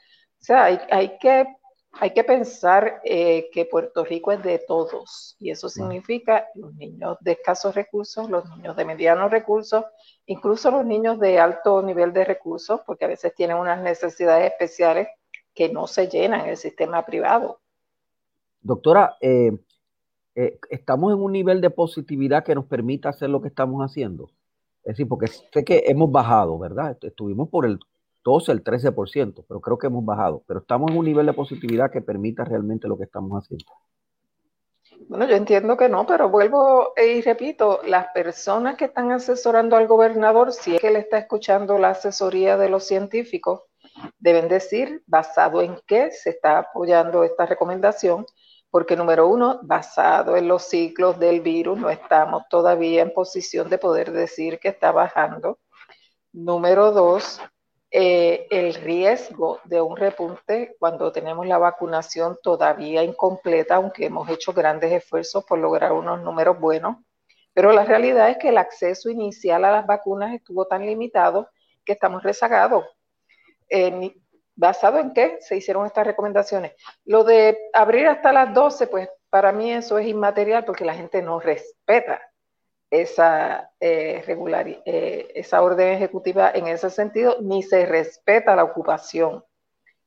o 0.42 0.44
sea, 0.44 0.64
hay, 0.64 1.18
que, 1.18 1.46
hay 1.92 2.10
que 2.12 2.24
pensar 2.24 3.00
eh, 3.04 3.48
que 3.52 3.64
Puerto 3.64 4.04
Rico 4.04 4.32
es 4.32 4.42
de 4.42 4.58
todos 4.58 5.36
y 5.38 5.50
eso 5.50 5.68
significa 5.68 6.48
los 6.56 6.74
niños 6.74 7.16
de 7.20 7.32
escasos 7.32 7.76
recursos, 7.76 8.28
los 8.28 8.44
niños 8.56 8.74
de 8.74 8.84
medianos 8.84 9.30
recursos, 9.30 9.84
incluso 10.26 10.72
los 10.72 10.84
niños 10.84 11.20
de 11.20 11.38
alto 11.38 11.80
nivel 11.80 12.12
de 12.12 12.24
recursos, 12.24 12.80
porque 12.84 13.04
a 13.04 13.08
veces 13.08 13.32
tienen 13.36 13.56
unas 13.56 13.80
necesidades 13.80 14.50
especiales 14.50 15.06
que 15.54 15.68
no 15.68 15.86
se 15.86 16.08
llenan 16.08 16.40
en 16.40 16.48
el 16.48 16.56
sistema 16.56 17.06
privado. 17.06 17.60
Doctora, 18.60 19.16
eh, 19.20 19.56
eh, 20.34 20.58
¿estamos 20.70 21.12
en 21.12 21.20
un 21.20 21.30
nivel 21.30 21.60
de 21.60 21.70
positividad 21.70 22.42
que 22.42 22.56
nos 22.56 22.64
permita 22.64 23.10
hacer 23.10 23.30
lo 23.30 23.40
que 23.40 23.48
estamos 23.48 23.80
haciendo? 23.80 24.28
Es 24.82 24.94
decir, 24.94 25.06
porque 25.06 25.28
sé 25.28 25.64
que 25.64 25.84
hemos 25.86 26.10
bajado, 26.10 26.58
¿verdad? 26.58 26.98
Estuvimos 27.00 27.48
por 27.48 27.64
el 27.64 27.78
12, 28.24 28.52
el 28.52 28.62
13%, 28.64 29.44
pero 29.48 29.60
creo 29.60 29.78
que 29.78 29.86
hemos 29.86 30.04
bajado. 30.04 30.42
Pero 30.46 30.60
estamos 30.60 30.90
en 30.90 30.98
un 30.98 31.04
nivel 31.04 31.26
de 31.26 31.32
positividad 31.32 31.90
que 31.90 32.00
permita 32.00 32.44
realmente 32.44 32.88
lo 32.88 32.96
que 32.96 33.04
estamos 33.04 33.42
haciendo. 33.42 33.72
Bueno, 35.08 35.26
yo 35.26 35.34
entiendo 35.34 35.76
que 35.76 35.88
no, 35.88 36.06
pero 36.06 36.28
vuelvo 36.28 36.92
y 36.96 37.22
repito, 37.22 37.80
las 37.84 38.08
personas 38.12 38.76
que 38.76 38.86
están 38.86 39.10
asesorando 39.10 39.76
al 39.76 39.86
gobernador, 39.86 40.52
si 40.52 40.76
es 40.76 40.80
que 40.80 40.90
le 40.90 41.00
está 41.00 41.18
escuchando 41.18 41.78
la 41.78 41.90
asesoría 41.90 42.56
de 42.56 42.68
los 42.68 42.84
científicos, 42.84 43.62
deben 44.18 44.48
decir 44.48 45.02
basado 45.06 45.60
en 45.60 45.78
qué 45.86 46.10
se 46.12 46.30
está 46.30 46.58
apoyando 46.58 47.24
esta 47.24 47.46
recomendación, 47.46 48.26
porque 48.70 48.96
número 48.96 49.28
uno, 49.28 49.60
basado 49.62 50.36
en 50.36 50.48
los 50.48 50.62
ciclos 50.62 51.18
del 51.18 51.40
virus, 51.40 51.78
no 51.78 51.90
estamos 51.90 52.44
todavía 52.48 53.02
en 53.02 53.12
posición 53.12 53.68
de 53.68 53.78
poder 53.78 54.12
decir 54.12 54.58
que 54.58 54.68
está 54.68 54.92
bajando. 54.92 55.58
Número 56.32 56.92
dos, 56.92 57.40
eh, 57.92 58.46
el 58.50 58.74
riesgo 58.74 59.60
de 59.64 59.82
un 59.82 59.96
repunte 59.96 60.74
cuando 60.78 61.12
tenemos 61.12 61.46
la 61.46 61.58
vacunación 61.58 62.38
todavía 62.42 63.02
incompleta, 63.02 63.76
aunque 63.76 64.06
hemos 64.06 64.28
hecho 64.30 64.52
grandes 64.52 64.90
esfuerzos 64.92 65.44
por 65.44 65.58
lograr 65.58 65.92
unos 65.92 66.22
números 66.22 66.58
buenos. 66.58 66.96
Pero 67.52 67.70
la 67.72 67.84
realidad 67.84 68.30
es 68.30 68.38
que 68.38 68.48
el 68.48 68.56
acceso 68.56 69.10
inicial 69.10 69.64
a 69.66 69.70
las 69.70 69.86
vacunas 69.86 70.34
estuvo 70.34 70.66
tan 70.66 70.86
limitado 70.86 71.50
que 71.84 71.92
estamos 71.92 72.22
rezagados. 72.22 72.84
¿Basado 74.54 74.98
en 74.98 75.12
qué 75.12 75.38
se 75.40 75.56
hicieron 75.56 75.86
estas 75.86 76.06
recomendaciones? 76.06 76.72
Lo 77.04 77.24
de 77.24 77.58
abrir 77.74 78.06
hasta 78.06 78.32
las 78.32 78.54
12, 78.54 78.86
pues 78.86 79.08
para 79.28 79.52
mí 79.52 79.72
eso 79.72 79.98
es 79.98 80.06
inmaterial 80.06 80.64
porque 80.64 80.84
la 80.84 80.94
gente 80.94 81.20
no 81.20 81.40
respeta 81.40 82.20
esa, 82.92 83.70
eh, 83.80 84.22
regular, 84.26 84.68
eh, 84.68 85.32
esa 85.34 85.62
orden 85.62 85.94
ejecutiva 85.94 86.50
en 86.54 86.66
ese 86.66 86.90
sentido, 86.90 87.38
ni 87.40 87.62
se 87.62 87.86
respeta 87.86 88.54
la 88.54 88.64
ocupación. 88.64 89.42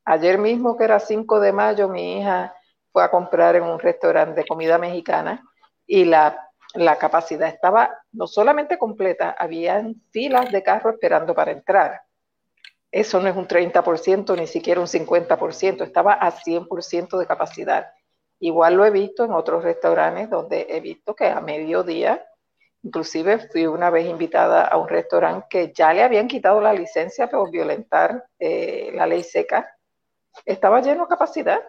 Ayer 0.05 0.37
mismo, 0.37 0.77
que 0.77 0.83
era 0.83 0.99
5 0.99 1.39
de 1.39 1.51
mayo, 1.51 1.89
mi 1.89 2.19
hija 2.19 2.53
fue 2.91 3.03
a 3.03 3.09
comprar 3.09 3.55
en 3.55 3.63
un 3.63 3.79
restaurante 3.79 4.41
de 4.41 4.47
comida 4.47 4.77
mexicana 4.77 5.43
y 5.87 6.05
la, 6.05 6.51
la 6.75 6.95
capacidad 6.97 7.49
estaba 7.49 7.89
no 8.11 8.27
solamente 8.27 8.77
completa, 8.77 9.35
habían 9.35 9.95
filas 10.11 10.51
de 10.51 10.61
carros 10.61 10.93
esperando 10.93 11.33
para 11.33 11.53
entrar. 11.53 12.03
Eso 12.91 13.19
no 13.19 13.27
es 13.27 13.35
un 13.35 13.47
30%, 13.47 14.37
ni 14.37 14.45
siquiera 14.45 14.79
un 14.79 14.85
50%, 14.85 15.81
estaba 15.81 16.13
a 16.13 16.31
100% 16.31 17.17
de 17.17 17.25
capacidad. 17.25 17.87
Igual 18.39 18.75
lo 18.75 18.85
he 18.85 18.91
visto 18.91 19.25
en 19.25 19.31
otros 19.31 19.63
restaurantes 19.63 20.29
donde 20.29 20.67
he 20.69 20.81
visto 20.81 21.15
que 21.15 21.25
a 21.25 21.41
mediodía 21.41 22.23
Inclusive 22.85 23.39
fui 23.49 23.65
una 23.65 23.89
vez 23.89 24.05
invitada 24.05 24.63
a 24.63 24.77
un 24.77 24.87
restaurante 24.87 25.47
que 25.49 25.73
ya 25.73 25.91
le 25.91 26.03
habían 26.03 26.27
quitado 26.27 26.61
la 26.61 26.71
licencia 26.71 27.27
por 27.27 27.49
violentar 27.49 28.27
eh, 28.37 28.91
la 28.93 29.07
ley 29.07 29.23
seca. 29.23 29.75
Estaba 30.45 30.81
lleno 30.81 31.05
de 31.05 31.09
capacidad. 31.09 31.61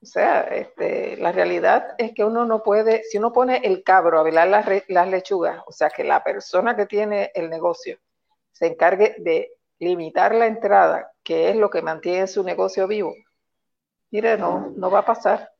O 0.00 0.06
sea, 0.06 0.42
este, 0.42 1.16
la 1.16 1.32
realidad 1.32 1.96
es 1.98 2.12
que 2.14 2.24
uno 2.24 2.44
no 2.44 2.62
puede, 2.62 3.02
si 3.02 3.18
uno 3.18 3.32
pone 3.32 3.62
el 3.64 3.82
cabro 3.82 4.20
a 4.20 4.22
velar 4.22 4.46
las, 4.86 5.08
lechugas, 5.08 5.60
o 5.66 5.72
sea, 5.72 5.90
que 5.90 6.04
la 6.04 6.22
persona 6.22 6.76
que 6.76 6.86
tiene 6.86 7.32
el 7.34 7.50
negocio 7.50 7.98
se 8.52 8.68
encargue 8.68 9.16
de 9.18 9.50
limitar 9.80 10.36
la 10.36 10.46
entrada, 10.46 11.12
que 11.24 11.50
es 11.50 11.56
lo 11.56 11.68
que 11.68 11.82
mantiene 11.82 12.28
su 12.28 12.44
negocio 12.44 12.86
vivo, 12.86 13.12
mire, 14.12 14.38
no, 14.38 14.72
no 14.76 14.88
va 14.88 15.00
a 15.00 15.04
pasar. 15.04 15.50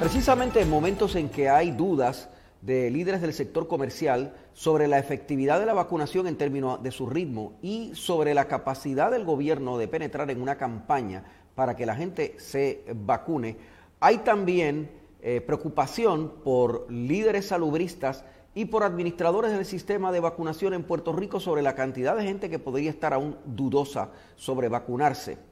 Precisamente 0.00 0.60
en 0.60 0.70
momentos 0.70 1.16
en 1.16 1.28
que 1.28 1.48
hay 1.48 1.72
dudas 1.72 2.28
de 2.62 2.88
líderes 2.88 3.20
del 3.20 3.32
sector 3.32 3.66
comercial 3.66 4.32
sobre 4.52 4.86
la 4.86 5.00
efectividad 5.00 5.58
de 5.58 5.66
la 5.66 5.74
vacunación 5.74 6.28
en 6.28 6.36
términos 6.36 6.80
de 6.80 6.92
su 6.92 7.06
ritmo 7.06 7.58
y 7.62 7.90
sobre 7.94 8.32
la 8.32 8.46
capacidad 8.46 9.10
del 9.10 9.24
gobierno 9.24 9.76
de 9.76 9.88
penetrar 9.88 10.30
en 10.30 10.40
una 10.40 10.56
campaña 10.56 11.24
para 11.56 11.74
que 11.74 11.84
la 11.84 11.96
gente 11.96 12.36
se 12.38 12.84
vacune, 12.94 13.56
hay 13.98 14.18
también 14.18 14.88
eh, 15.20 15.40
preocupación 15.40 16.32
por 16.44 16.88
líderes 16.88 17.46
salubristas 17.46 18.24
y 18.54 18.66
por 18.66 18.84
administradores 18.84 19.50
del 19.50 19.66
sistema 19.66 20.12
de 20.12 20.20
vacunación 20.20 20.74
en 20.74 20.84
Puerto 20.84 21.12
Rico 21.12 21.40
sobre 21.40 21.62
la 21.62 21.74
cantidad 21.74 22.16
de 22.16 22.22
gente 22.22 22.48
que 22.48 22.60
podría 22.60 22.90
estar 22.90 23.12
aún 23.12 23.36
dudosa 23.46 24.10
sobre 24.36 24.68
vacunarse. 24.68 25.47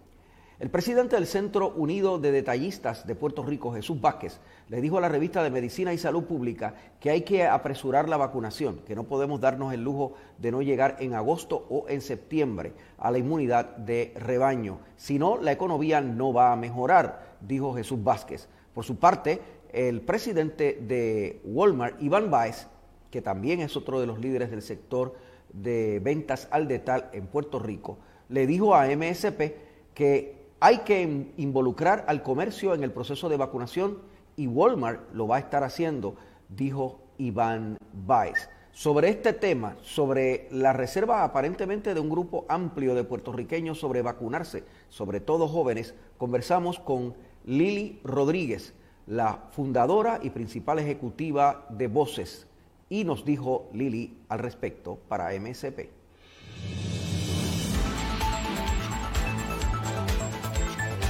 El 0.59 0.71
presidente 0.71 1.17
del 1.17 1.27
Centro 1.27 1.75
Unido 1.75 2.19
de 2.19 2.33
Detallistas 2.33 3.07
de 3.07 3.15
Puerto 3.15 3.45
Rico, 3.45 3.75
Jesús 3.75 4.01
Vázquez, 4.01 4.41
le 4.71 4.81
dijo 4.81 4.97
a 4.97 5.03
la 5.03 5.11
revista 5.11 5.43
de 5.43 5.51
Medicina 5.51 5.93
y 5.93 5.99
Salud 5.99 6.25
Pública 6.25 6.75
que 6.99 7.11
hay 7.11 7.21
que 7.23 7.47
apresurar 7.47 8.09
la 8.09 8.17
vacunación, 8.17 8.81
que 8.87 8.95
no 8.95 9.05
podemos 9.05 9.39
darnos 9.39 9.75
el 9.75 9.85
lujo 9.85 10.15
de 10.39 10.51
no 10.51 10.63
llegar 10.63 10.97
en 10.99 11.13
agosto 11.13 11.67
o 11.69 11.85
en 11.91 12.01
septiembre 12.01 12.73
a 12.97 13.11
la 13.11 13.19
inmunidad 13.19 13.77
de 13.77 14.15
rebaño. 14.17 14.79
Si 14.97 15.19
no, 15.19 15.37
la 15.37 15.53
economía 15.53 16.01
no 16.01 16.33
va 16.33 16.53
a 16.53 16.57
mejorar, 16.57 17.37
dijo 17.43 17.75
Jesús 17.75 18.03
Vázquez. 18.03 18.49
Por 18.73 18.85
su 18.85 18.97
parte, 18.97 19.43
el 19.75 20.01
presidente 20.01 20.79
de 20.81 21.43
Walmart, 21.45 22.01
Iván 22.01 22.31
Baez, 22.31 22.67
que 23.11 23.21
también 23.21 23.61
es 23.61 23.77
otro 23.77 24.01
de 24.01 24.07
los 24.07 24.19
líderes 24.21 24.51
del 24.51 24.63
sector 24.63 25.17
de 25.53 26.01
ventas 26.03 26.49
al 26.51 26.67
detal 26.67 27.11
en 27.13 27.27
Puerto 27.27 27.59
Rico, 27.59 27.99
le 28.31 28.47
dijo 28.47 28.75
a 28.75 28.87
MSP 28.87 29.67
que 29.93 30.36
hay 30.61 30.79
que 30.79 31.33
involucrar 31.37 32.05
al 32.09 32.23
comercio 32.23 32.75
en 32.75 32.83
el 32.83 32.93
proceso 32.93 33.29
de 33.29 33.37
vacunación 33.37 33.99
y 34.37 34.47
Walmart 34.47 35.13
lo 35.13 35.27
va 35.29 35.37
a 35.37 35.41
estar 35.41 35.65
haciendo, 35.65 36.17
dijo 36.49 37.01
Iván 37.19 37.79
Baez. 37.93 38.49
Sobre 38.73 39.09
este 39.09 39.33
tema, 39.33 39.77
sobre 39.81 40.49
la 40.51 40.75
reserva 40.75 41.25
aparentemente 41.25 41.95
de 41.95 42.01
un 42.01 42.11
grupo 42.11 42.45
amplio 42.49 42.95
de 42.95 43.05
puertorriqueños 43.05 43.79
sobre 43.79 44.03
vacunarse, 44.03 44.65
sobre 44.91 45.21
todo 45.21 45.49
jóvenes, 45.49 45.95
conversamos 46.19 46.79
con 46.79 47.15
Lili 47.47 48.01
Rodríguez, 48.05 48.75
la 49.07 49.45
fundadora 49.53 50.21
y 50.23 50.31
principal 50.31 50.79
ejecutiva 50.79 51.67
de 51.71 51.87
Voces, 51.87 52.47
y 52.91 53.05
nos 53.05 53.25
dijo 53.25 53.69
Lili 53.73 54.19
al 54.29 54.41
respecto 54.41 54.99
para 55.09 55.31
MSP. 55.39 55.89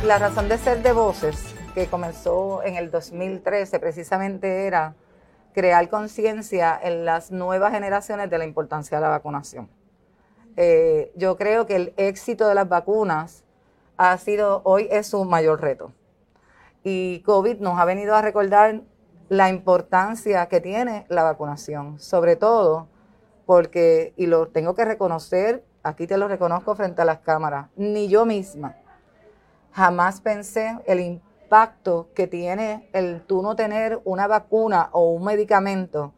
La 0.06 0.18
razón 0.18 0.48
de 0.48 0.56
ser 0.56 0.84
de 0.84 0.92
Voces, 0.92 1.52
que 1.74 1.88
comenzó 1.88 2.62
en 2.62 2.76
el 2.76 2.92
2013, 2.92 3.80
precisamente 3.80 4.68
era 4.68 4.94
crear 5.52 5.88
conciencia 5.88 6.78
en 6.80 7.04
las 7.04 7.32
nuevas 7.32 7.72
generaciones 7.72 8.30
de 8.30 8.38
la 8.38 8.44
importancia 8.44 8.98
de 8.98 9.02
la 9.02 9.08
vacunación. 9.08 9.68
Eh, 10.56 11.12
yo 11.16 11.36
creo 11.36 11.66
que 11.66 11.74
el 11.74 11.94
éxito 11.96 12.46
de 12.46 12.54
las 12.54 12.68
vacunas 12.68 13.42
ha 13.96 14.16
sido, 14.18 14.60
hoy 14.62 14.86
es 14.92 15.08
su 15.08 15.24
mayor 15.24 15.60
reto. 15.60 15.90
Y 16.84 17.18
COVID 17.22 17.58
nos 17.58 17.76
ha 17.80 17.84
venido 17.84 18.14
a 18.14 18.22
recordar 18.22 18.82
la 19.28 19.48
importancia 19.48 20.46
que 20.46 20.60
tiene 20.60 21.04
la 21.08 21.24
vacunación, 21.24 21.98
sobre 21.98 22.36
todo 22.36 22.86
porque, 23.44 24.14
y 24.16 24.26
lo 24.26 24.46
tengo 24.46 24.76
que 24.76 24.84
reconocer, 24.84 25.64
aquí 25.82 26.06
te 26.06 26.16
lo 26.16 26.28
reconozco 26.28 26.76
frente 26.76 27.02
a 27.02 27.04
las 27.04 27.18
cámaras, 27.18 27.70
ni 27.74 28.06
yo 28.06 28.24
misma 28.24 28.76
jamás 29.76 30.22
pensé 30.22 30.78
el 30.86 31.00
impacto 31.00 32.08
que 32.14 32.26
tiene 32.26 32.88
el 32.94 33.20
tú 33.20 33.42
no 33.42 33.56
tener 33.56 34.00
una 34.04 34.26
vacuna 34.26 34.88
o 34.92 35.10
un 35.10 35.22
medicamento 35.22 36.14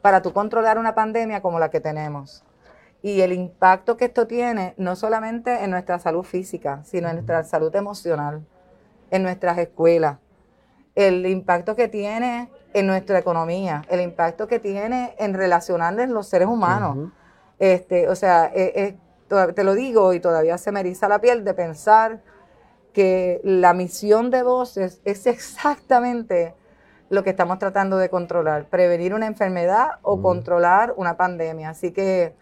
para 0.00 0.22
tú 0.22 0.32
controlar 0.32 0.78
una 0.78 0.94
pandemia 0.94 1.42
como 1.42 1.58
la 1.58 1.68
que 1.68 1.80
tenemos. 1.80 2.44
Y 3.02 3.20
el 3.20 3.34
impacto 3.34 3.98
que 3.98 4.06
esto 4.06 4.26
tiene 4.26 4.72
no 4.78 4.96
solamente 4.96 5.64
en 5.64 5.70
nuestra 5.70 5.98
salud 5.98 6.22
física, 6.22 6.82
sino 6.84 7.08
en 7.10 7.16
nuestra 7.16 7.44
salud 7.44 7.76
emocional, 7.76 8.46
en 9.10 9.22
nuestras 9.22 9.58
escuelas, 9.58 10.16
el 10.94 11.26
impacto 11.26 11.76
que 11.76 11.88
tiene 11.88 12.50
en 12.72 12.86
nuestra 12.86 13.18
economía, 13.18 13.82
el 13.90 14.00
impacto 14.00 14.48
que 14.48 14.60
tiene 14.60 15.14
en 15.18 15.34
relacionarnos 15.34 16.08
los 16.08 16.26
seres 16.26 16.48
humanos. 16.48 17.12
este, 17.58 18.08
o 18.08 18.14
sea, 18.16 18.50
eh, 18.54 18.96
eh, 19.28 19.52
te 19.54 19.64
lo 19.64 19.74
digo 19.74 20.14
y 20.14 20.20
todavía 20.20 20.56
se 20.56 20.72
me 20.72 20.80
eriza 20.80 21.06
la 21.06 21.20
piel 21.20 21.44
de 21.44 21.52
pensar 21.52 22.22
que 22.94 23.42
la 23.44 23.74
misión 23.74 24.30
de 24.30 24.42
voces 24.42 25.02
es 25.04 25.26
exactamente 25.26 26.54
lo 27.10 27.22
que 27.22 27.30
estamos 27.30 27.58
tratando 27.58 27.98
de 27.98 28.08
controlar, 28.08 28.68
prevenir 28.70 29.12
una 29.12 29.26
enfermedad 29.26 29.98
o 30.00 30.22
controlar 30.22 30.94
una 30.96 31.18
pandemia. 31.18 31.68
Así 31.68 31.90
que... 31.90 32.34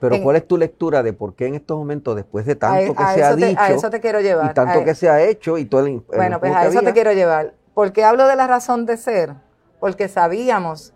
Pero 0.00 0.22
¿cuál 0.22 0.36
es 0.36 0.46
tu 0.46 0.56
lectura 0.56 1.02
de 1.02 1.12
por 1.12 1.34
qué 1.34 1.46
en 1.46 1.54
estos 1.54 1.76
momentos, 1.76 2.16
después 2.16 2.46
de 2.46 2.54
tanto 2.54 2.94
que 2.94 3.04
se 3.14 3.22
ha 3.22 3.34
dicho... 3.34 3.60
A 3.60 3.70
eso 3.70 3.90
te 3.90 4.00
quiero 4.00 4.20
llevar. 4.20 4.50
Y 4.50 4.54
tanto 4.54 4.84
que 4.84 4.94
se 4.94 5.08
ha 5.08 5.22
hecho 5.22 5.58
y 5.58 5.66
todo 5.66 5.86
el... 5.86 6.00
Bueno, 6.00 6.40
pues 6.40 6.54
a 6.54 6.66
eso 6.66 6.80
te 6.80 6.92
quiero 6.92 7.12
llevar. 7.12 7.54
¿Por 7.74 7.92
qué 7.92 8.04
hablo 8.04 8.26
de 8.26 8.36
la 8.36 8.46
razón 8.46 8.86
de 8.86 8.96
ser? 8.96 9.34
Porque 9.80 10.08
sabíamos 10.08 10.94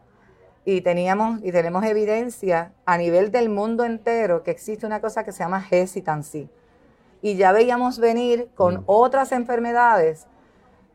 y 0.65 0.83
teníamos 0.83 1.41
y 1.43 1.53
tenemos 1.53 1.85
evidencia 1.85 2.73
a 2.85 2.97
nivel 2.97 3.31
del 3.31 3.49
mundo 3.49 3.85
entero 3.85 4.43
que 4.43 4.51
existe 4.51 4.87
una 4.87 5.01
cosa 5.01 5.25
que 5.25 5.33
se 5.33 5.41
llama 5.41 5.67
hesitancy 5.71 6.49
y 7.23 7.37
ya 7.37 7.53
veíamos 7.53 7.99
venir 7.99 8.49
con 8.55 8.77
mm. 8.77 8.85
otras 8.87 9.33
enfermedades 9.33 10.27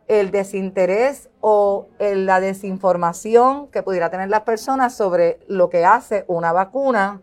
el 0.08 0.32
desinterés 0.32 1.30
o 1.42 1.88
la 2.00 2.40
desinformación 2.40 3.68
que 3.68 3.82
pudiera 3.82 4.10
tener 4.10 4.30
las 4.30 4.42
personas 4.42 4.94
sobre 4.94 5.40
lo 5.48 5.70
que 5.70 5.84
hace 5.84 6.26
una 6.28 6.52
vacuna 6.52 7.22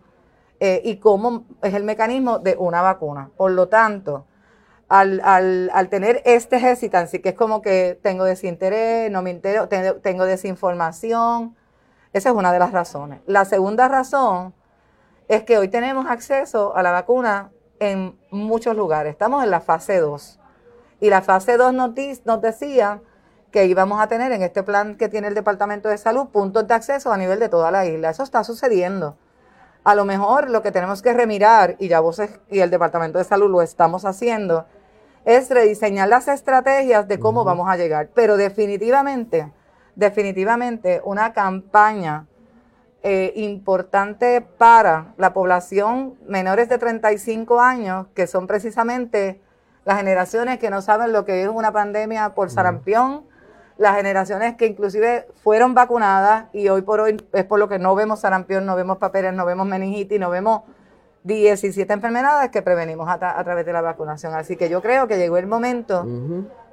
eh, 0.58 0.80
y 0.84 0.96
cómo 0.96 1.44
es 1.62 1.74
el 1.74 1.84
mecanismo 1.84 2.38
de 2.38 2.56
una 2.58 2.82
vacuna. 2.82 3.30
Por 3.36 3.52
lo 3.52 3.68
tanto, 3.68 4.26
al, 4.88 5.20
al, 5.24 5.88
tener 5.88 6.22
este 6.24 6.56
hesitancy, 6.56 7.20
que 7.20 7.30
es 7.30 7.34
como 7.34 7.62
que 7.62 7.98
tengo 8.02 8.24
desinterés, 8.24 9.10
no 9.10 9.22
me 9.22 9.30
entero, 9.30 9.68
tengo, 9.68 9.94
tengo 9.96 10.24
desinformación, 10.24 11.56
esa 12.12 12.28
es 12.30 12.34
una 12.34 12.52
de 12.52 12.58
las 12.58 12.72
razones. 12.72 13.20
La 13.26 13.44
segunda 13.44 13.88
razón 13.88 14.54
es 15.28 15.44
que 15.44 15.56
hoy 15.56 15.68
tenemos 15.68 16.06
acceso 16.06 16.76
a 16.76 16.82
la 16.82 16.90
vacuna 16.90 17.52
en 17.82 18.16
muchos 18.30 18.76
lugares. 18.76 19.10
Estamos 19.10 19.42
en 19.42 19.50
la 19.50 19.60
fase 19.60 19.98
2. 19.98 20.38
Y 21.00 21.10
la 21.10 21.20
fase 21.20 21.56
2 21.56 21.74
nos, 21.74 21.90
nos 22.24 22.40
decía 22.40 23.00
que 23.50 23.66
íbamos 23.66 24.00
a 24.00 24.06
tener 24.06 24.30
en 24.30 24.40
este 24.42 24.62
plan 24.62 24.96
que 24.96 25.08
tiene 25.08 25.26
el 25.26 25.34
Departamento 25.34 25.88
de 25.88 25.98
Salud 25.98 26.28
puntos 26.28 26.68
de 26.68 26.74
acceso 26.74 27.12
a 27.12 27.16
nivel 27.16 27.40
de 27.40 27.48
toda 27.48 27.72
la 27.72 27.84
isla. 27.84 28.10
Eso 28.10 28.22
está 28.22 28.44
sucediendo. 28.44 29.16
A 29.82 29.96
lo 29.96 30.04
mejor 30.04 30.48
lo 30.48 30.62
que 30.62 30.70
tenemos 30.70 31.02
que 31.02 31.12
remirar, 31.12 31.74
y 31.80 31.88
ya 31.88 31.98
vos 31.98 32.22
y 32.48 32.60
el 32.60 32.70
Departamento 32.70 33.18
de 33.18 33.24
Salud 33.24 33.50
lo 33.50 33.62
estamos 33.62 34.04
haciendo, 34.04 34.64
es 35.24 35.50
rediseñar 35.50 36.08
las 36.08 36.28
estrategias 36.28 37.08
de 37.08 37.18
cómo 37.18 37.42
vamos 37.42 37.68
a 37.68 37.76
llegar. 37.76 38.10
Pero 38.14 38.36
definitivamente, 38.36 39.52
definitivamente 39.96 41.00
una 41.04 41.32
campaña 41.32 42.28
eh, 43.04 43.32
importante 43.34 44.40
para 44.40 45.14
la 45.16 45.32
población 45.32 46.14
menores 46.26 46.68
de 46.68 46.78
35 46.78 47.60
años, 47.60 48.06
que 48.14 48.28
son 48.28 48.46
precisamente 48.46 49.40
las 49.84 49.98
generaciones 49.98 50.58
que 50.58 50.70
no 50.70 50.82
saben 50.82 51.12
lo 51.12 51.24
que 51.24 51.42
es 51.42 51.48
una 51.48 51.72
pandemia 51.72 52.30
por 52.30 52.50
sarampión, 52.50 53.24
las 53.76 53.96
generaciones 53.96 54.56
que 54.56 54.66
inclusive 54.66 55.26
fueron 55.42 55.74
vacunadas 55.74 56.46
y 56.52 56.68
hoy 56.68 56.82
por 56.82 57.00
hoy 57.00 57.16
es 57.32 57.44
por 57.44 57.58
lo 57.58 57.68
que 57.68 57.80
no 57.80 57.96
vemos 57.96 58.20
sarampión, 58.20 58.64
no 58.66 58.76
vemos 58.76 58.98
papeles, 58.98 59.32
no 59.34 59.44
vemos 59.44 59.66
meningitis, 59.66 60.20
no 60.20 60.30
vemos 60.30 60.62
17 61.24 61.92
enfermedades 61.92 62.50
que 62.50 62.62
prevenimos 62.62 63.08
a, 63.08 63.18
través 63.18 63.66
de 63.66 63.72
la 63.72 63.80
vacunación. 63.80 64.34
Así 64.34 64.56
que 64.56 64.68
yo 64.68 64.80
creo 64.80 65.08
que 65.08 65.18
llegó 65.18 65.38
el 65.38 65.48
momento 65.48 66.06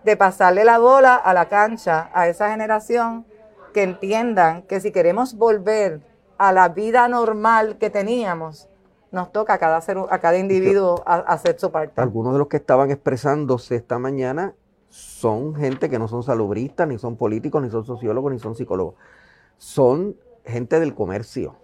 de 0.03 0.15
pasarle 0.17 0.63
la 0.63 0.77
bola 0.77 1.15
a 1.15 1.33
la 1.33 1.45
cancha 1.49 2.09
a 2.13 2.27
esa 2.27 2.51
generación 2.51 3.25
que 3.73 3.83
entiendan 3.83 4.63
que 4.63 4.79
si 4.79 4.91
queremos 4.91 5.35
volver 5.35 6.08
a 6.39 6.53
la 6.53 6.69
vida 6.69 7.07
normal 7.07 7.77
que 7.77 7.89
teníamos, 7.89 8.69
nos 9.11 9.31
toca 9.31 9.53
a 9.53 9.57
cada, 9.57 9.81
ser, 9.81 9.97
a 10.09 10.19
cada 10.19 10.37
individuo 10.37 11.03
hacer 11.05 11.59
su 11.59 11.69
parte. 11.69 12.01
Algunos 12.01 12.33
de 12.33 12.39
los 12.39 12.47
que 12.47 12.57
estaban 12.57 12.89
expresándose 12.89 13.75
esta 13.75 13.99
mañana 13.99 14.55
son 14.87 15.53
gente 15.53 15.89
que 15.89 15.99
no 15.99 16.07
son 16.07 16.23
salubristas, 16.23 16.87
ni 16.87 16.97
son 16.97 17.17
políticos, 17.17 17.61
ni 17.61 17.69
son 17.69 17.83
sociólogos, 17.83 18.31
ni 18.31 18.39
son 18.39 18.55
psicólogos. 18.55 18.95
Son 19.57 20.15
gente 20.45 20.79
del 20.79 20.95
comercio. 20.95 21.55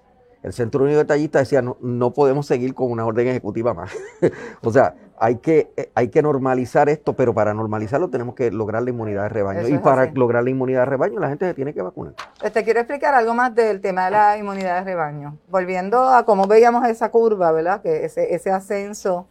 El 0.45 0.53
Centro 0.53 0.83
Unido 0.83 0.99
de 0.99 1.05
Tallistas 1.05 1.41
decía, 1.41 1.63
no, 1.63 1.75
no 1.81 2.13
podemos 2.13 2.45
seguir 2.45 2.75
con 2.75 2.91
una 2.91 3.03
orden 3.03 3.27
ejecutiva 3.27 3.73
más. 3.73 3.91
o 4.61 4.71
sea, 4.71 4.93
hay 5.17 5.37
que, 5.37 5.71
eh, 5.75 5.89
hay 5.95 6.09
que 6.09 6.21
normalizar 6.21 6.87
esto, 6.87 7.13
pero 7.13 7.33
para 7.33 7.51
normalizarlo 7.55 8.11
tenemos 8.11 8.35
que 8.35 8.51
lograr 8.51 8.83
la 8.83 8.91
inmunidad 8.91 9.23
de 9.23 9.29
rebaño. 9.29 9.67
y 9.67 9.79
para 9.79 10.05
lograr 10.11 10.43
la 10.43 10.51
inmunidad 10.51 10.81
de 10.81 10.85
rebaño 10.85 11.19
la 11.19 11.29
gente 11.29 11.47
se 11.47 11.55
tiene 11.55 11.73
que 11.73 11.81
vacunar. 11.81 12.13
Te 12.53 12.63
quiero 12.63 12.79
explicar 12.79 13.15
algo 13.15 13.33
más 13.33 13.55
del 13.55 13.81
tema 13.81 14.05
de 14.05 14.11
la 14.11 14.37
inmunidad 14.37 14.79
de 14.79 14.83
rebaño. 14.83 15.35
Volviendo 15.49 16.09
a 16.09 16.25
cómo 16.25 16.45
veíamos 16.45 16.87
esa 16.87 17.09
curva, 17.09 17.51
¿verdad? 17.51 17.81
Que 17.81 18.05
ese, 18.05 18.35
ese 18.35 18.51
ascenso 18.51 19.27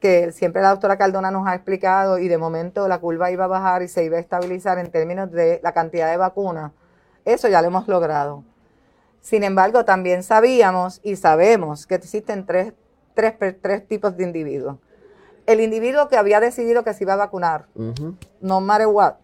que 0.00 0.32
siempre 0.32 0.62
la 0.62 0.70
doctora 0.70 0.96
Cardona 0.96 1.30
nos 1.30 1.46
ha 1.46 1.56
explicado 1.56 2.18
y 2.18 2.28
de 2.28 2.38
momento 2.38 2.88
la 2.88 3.00
curva 3.00 3.30
iba 3.30 3.44
a 3.44 3.48
bajar 3.48 3.82
y 3.82 3.88
se 3.88 4.02
iba 4.02 4.16
a 4.16 4.20
estabilizar 4.20 4.78
en 4.78 4.90
términos 4.90 5.30
de 5.30 5.60
la 5.62 5.72
cantidad 5.72 6.10
de 6.10 6.16
vacunas. 6.16 6.72
Eso 7.26 7.48
ya 7.48 7.60
lo 7.60 7.68
hemos 7.68 7.86
logrado. 7.86 8.44
Sin 9.20 9.42
embargo, 9.42 9.84
también 9.84 10.22
sabíamos 10.22 11.00
y 11.02 11.16
sabemos 11.16 11.86
que 11.86 11.96
existen 11.96 12.46
tres, 12.46 12.72
tres, 13.14 13.34
tres 13.60 13.86
tipos 13.86 14.16
de 14.16 14.24
individuos. 14.24 14.76
El 15.46 15.60
individuo 15.60 16.08
que 16.08 16.16
había 16.16 16.40
decidido 16.40 16.84
que 16.84 16.94
se 16.94 17.04
iba 17.04 17.14
a 17.14 17.16
vacunar, 17.16 17.66
no 18.40 18.60
matter 18.60 18.86
what, 18.86 19.14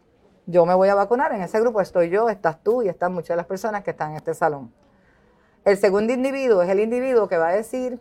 yo 0.46 0.66
me 0.66 0.74
voy 0.74 0.88
a 0.88 0.94
vacunar, 0.94 1.32
en 1.32 1.42
ese 1.42 1.60
grupo 1.60 1.80
estoy 1.80 2.10
yo, 2.10 2.28
estás 2.28 2.62
tú 2.62 2.82
y 2.82 2.88
están 2.88 3.12
muchas 3.12 3.30
de 3.30 3.36
las 3.36 3.46
personas 3.46 3.82
que 3.82 3.90
están 3.90 4.10
en 4.10 4.16
este 4.16 4.34
salón. 4.34 4.72
El 5.64 5.78
segundo 5.78 6.12
individuo 6.12 6.62
es 6.62 6.68
el 6.68 6.80
individuo 6.80 7.28
que 7.28 7.38
va 7.38 7.48
a 7.48 7.52
decir, 7.52 7.98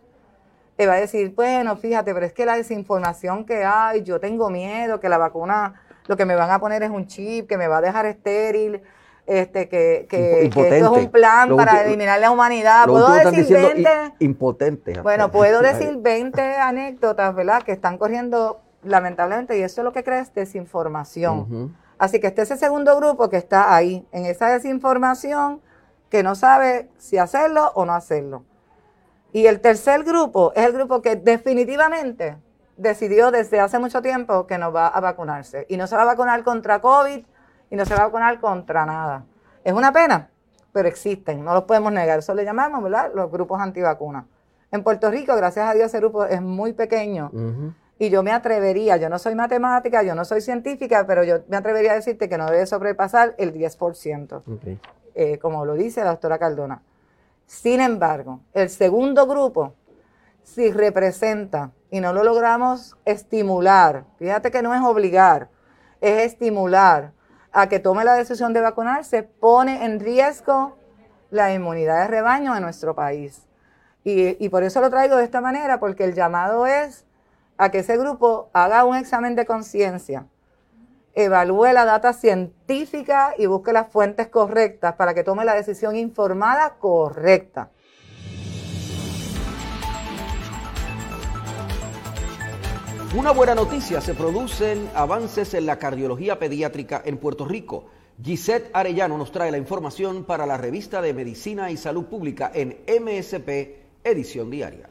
que 0.76 0.86
va 0.86 0.94
a 0.94 0.96
decir, 0.96 1.34
bueno, 1.34 1.76
fíjate, 1.76 2.12
pero 2.12 2.26
es 2.26 2.32
que 2.32 2.44
la 2.44 2.56
desinformación 2.56 3.46
que 3.46 3.64
hay, 3.64 4.02
yo 4.02 4.20
tengo 4.20 4.50
miedo 4.50 5.00
que 5.00 5.08
la 5.08 5.16
vacuna, 5.16 5.80
lo 6.06 6.16
que 6.16 6.26
me 6.26 6.34
van 6.34 6.50
a 6.50 6.58
poner 6.58 6.82
es 6.82 6.90
un 6.90 7.06
chip 7.06 7.48
que 7.48 7.56
me 7.56 7.68
va 7.68 7.78
a 7.78 7.80
dejar 7.80 8.04
estéril, 8.04 8.82
este, 9.26 9.68
que, 9.68 10.06
que, 10.08 10.44
esto 10.44 10.64
es 10.64 10.82
un 10.82 11.10
plan 11.10 11.56
para 11.56 11.84
eliminar 11.84 12.20
la 12.20 12.30
humanidad. 12.30 12.86
Puedo 12.86 13.12
decir 13.12 13.46
20. 13.48 13.90
Impotente. 14.18 15.00
Bueno, 15.00 15.30
puedo 15.30 15.62
decir 15.62 15.96
20 15.98 16.42
anécdotas, 16.56 17.34
¿verdad? 17.34 17.62
Que 17.62 17.72
están 17.72 17.96
corriendo, 17.96 18.60
lamentablemente, 18.82 19.58
y 19.58 19.62
eso 19.62 19.80
es 19.80 19.84
lo 19.84 19.92
que 19.92 20.04
crees 20.04 20.34
desinformación. 20.34 21.74
Así 21.96 22.20
que 22.20 22.26
este 22.26 22.42
es 22.42 22.50
el 22.50 22.58
segundo 22.58 22.96
grupo 22.96 23.30
que 23.30 23.36
está 23.36 23.74
ahí, 23.74 24.06
en 24.12 24.26
esa 24.26 24.48
desinformación, 24.48 25.60
que 26.10 26.22
no 26.22 26.34
sabe 26.34 26.90
si 26.98 27.18
hacerlo 27.18 27.72
o 27.74 27.86
no 27.86 27.94
hacerlo. 27.94 28.44
Y 29.32 29.46
el 29.46 29.60
tercer 29.60 30.04
grupo 30.04 30.52
es 30.54 30.64
el 30.66 30.72
grupo 30.72 31.02
que 31.02 31.16
definitivamente 31.16 32.36
decidió 32.76 33.30
desde 33.30 33.60
hace 33.60 33.78
mucho 33.78 34.02
tiempo 34.02 34.46
que 34.46 34.58
no 34.58 34.72
va 34.72 34.86
a 34.86 35.00
vacunarse. 35.00 35.66
Y 35.68 35.76
no 35.76 35.86
se 35.86 35.96
va 35.96 36.02
a 36.02 36.06
vacunar 36.06 36.44
contra 36.44 36.80
COVID 36.80 37.24
y 37.74 37.76
no 37.76 37.84
se 37.84 37.92
va 37.92 38.02
a 38.02 38.06
vacunar 38.06 38.38
contra 38.38 38.86
nada. 38.86 39.24
Es 39.64 39.72
una 39.72 39.92
pena, 39.92 40.30
pero 40.72 40.86
existen, 40.86 41.44
no 41.44 41.54
los 41.54 41.64
podemos 41.64 41.92
negar. 41.92 42.20
Eso 42.20 42.32
le 42.32 42.44
llamamos, 42.44 42.80
¿verdad? 42.84 43.10
Los 43.12 43.32
grupos 43.32 43.60
antivacunas. 43.60 44.26
En 44.70 44.84
Puerto 44.84 45.10
Rico, 45.10 45.34
gracias 45.34 45.68
a 45.68 45.74
Dios, 45.74 45.86
ese 45.86 45.98
grupo 45.98 46.24
es 46.24 46.40
muy 46.40 46.72
pequeño. 46.72 47.32
Y 47.98 48.10
yo 48.10 48.22
me 48.22 48.30
atrevería, 48.30 48.96
yo 48.96 49.08
no 49.08 49.18
soy 49.18 49.34
matemática, 49.34 50.04
yo 50.04 50.14
no 50.14 50.24
soy 50.24 50.40
científica, 50.40 51.04
pero 51.04 51.24
yo 51.24 51.40
me 51.48 51.56
atrevería 51.56 51.92
a 51.92 51.94
decirte 51.96 52.28
que 52.28 52.38
no 52.38 52.46
debe 52.48 52.64
sobrepasar 52.64 53.34
el 53.38 53.52
10%, 53.52 54.42
eh, 55.16 55.38
como 55.38 55.64
lo 55.64 55.74
dice 55.74 56.04
la 56.04 56.10
doctora 56.10 56.38
Cardona. 56.38 56.80
Sin 57.46 57.80
embargo, 57.80 58.38
el 58.52 58.70
segundo 58.70 59.26
grupo, 59.26 59.74
si 60.44 60.70
representa 60.70 61.72
y 61.90 61.98
no 61.98 62.12
lo 62.12 62.22
logramos 62.22 62.96
estimular, 63.04 64.04
fíjate 64.16 64.52
que 64.52 64.62
no 64.62 64.72
es 64.74 64.82
obligar, 64.82 65.48
es 66.00 66.22
estimular 66.22 67.12
a 67.54 67.68
que 67.68 67.78
tome 67.78 68.04
la 68.04 68.14
decisión 68.14 68.52
de 68.52 68.60
vacunarse, 68.60 69.22
pone 69.22 69.84
en 69.84 70.00
riesgo 70.00 70.76
la 71.30 71.54
inmunidad 71.54 72.02
de 72.02 72.08
rebaño 72.08 72.54
en 72.56 72.62
nuestro 72.62 72.94
país. 72.94 73.46
Y, 74.02 74.44
y, 74.44 74.48
por 74.50 74.64
eso 74.64 74.80
lo 74.80 74.90
traigo 74.90 75.16
de 75.16 75.24
esta 75.24 75.40
manera, 75.40 75.78
porque 75.78 76.04
el 76.04 76.14
llamado 76.14 76.66
es 76.66 77.06
a 77.56 77.70
que 77.70 77.78
ese 77.78 77.96
grupo 77.96 78.50
haga 78.52 78.84
un 78.84 78.96
examen 78.96 79.36
de 79.36 79.46
conciencia, 79.46 80.26
evalúe 81.14 81.72
la 81.72 81.84
data 81.84 82.12
científica 82.12 83.34
y 83.38 83.46
busque 83.46 83.72
las 83.72 83.88
fuentes 83.88 84.26
correctas 84.26 84.96
para 84.96 85.14
que 85.14 85.22
tome 85.22 85.44
la 85.44 85.54
decisión 85.54 85.94
informada 85.94 86.74
correcta. 86.80 87.70
Una 93.16 93.30
buena 93.30 93.54
noticia, 93.54 94.00
se 94.00 94.12
producen 94.12 94.90
avances 94.92 95.54
en 95.54 95.66
la 95.66 95.78
cardiología 95.78 96.40
pediátrica 96.40 97.00
en 97.04 97.16
Puerto 97.16 97.44
Rico. 97.44 97.86
Gisette 98.20 98.70
Arellano 98.72 99.16
nos 99.16 99.30
trae 99.30 99.52
la 99.52 99.56
información 99.56 100.24
para 100.24 100.46
la 100.46 100.56
revista 100.56 101.00
de 101.00 101.14
Medicina 101.14 101.70
y 101.70 101.76
Salud 101.76 102.06
Pública 102.06 102.50
en 102.52 102.76
MSP, 102.88 104.02
edición 104.02 104.50
diaria. 104.50 104.90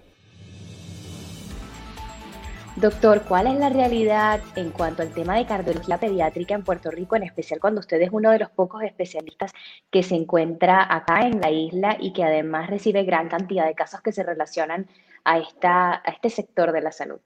Doctor, 2.78 3.24
¿cuál 3.28 3.48
es 3.48 3.60
la 3.60 3.68
realidad 3.68 4.40
en 4.56 4.72
cuanto 4.72 5.02
al 5.02 5.12
tema 5.14 5.36
de 5.36 5.46
cardiología 5.46 5.98
pediátrica 5.98 6.56
en 6.56 6.64
Puerto 6.64 6.92
Rico, 6.92 7.18
en 7.18 7.24
especial 7.24 7.60
cuando 7.60 7.82
usted 7.82 8.02
es 8.02 8.10
uno 8.14 8.32
de 8.32 8.40
los 8.40 8.50
pocos 8.52 8.84
especialistas 8.84 9.52
que 9.92 10.02
se 10.02 10.16
encuentra 10.16 10.88
acá 10.90 11.28
en 11.28 11.42
la 11.42 11.52
isla 11.52 11.98
y 12.00 12.14
que 12.14 12.24
además 12.24 12.70
recibe 12.70 13.04
gran 13.04 13.28
cantidad 13.28 13.66
de 13.66 13.76
casos 13.76 14.00
que 14.00 14.14
se 14.14 14.24
relacionan 14.24 14.88
a, 15.26 15.40
esta, 15.40 15.96
a 15.96 16.12
este 16.12 16.30
sector 16.30 16.72
de 16.72 16.80
la 16.80 16.94
salud? 16.94 17.20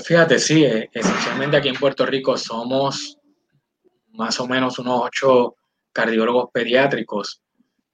Fíjate, 0.00 0.38
sí, 0.38 0.64
eh, 0.64 0.90
esencialmente 0.92 1.56
aquí 1.56 1.68
en 1.68 1.76
Puerto 1.76 2.04
Rico 2.06 2.36
somos 2.36 3.18
más 4.12 4.38
o 4.40 4.46
menos 4.46 4.78
unos 4.78 5.00
ocho 5.04 5.56
cardiólogos 5.92 6.50
pediátricos. 6.52 7.42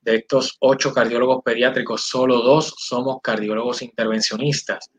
De 0.01 0.17
estos 0.17 0.57
ocho 0.61 0.93
cardiólogos 0.93 1.43
pediátricos, 1.43 2.03
solo 2.03 2.41
dos 2.41 2.75
somos 2.77 3.19
cardiólogos 3.23 3.83
intervencionistas. 3.83 4.91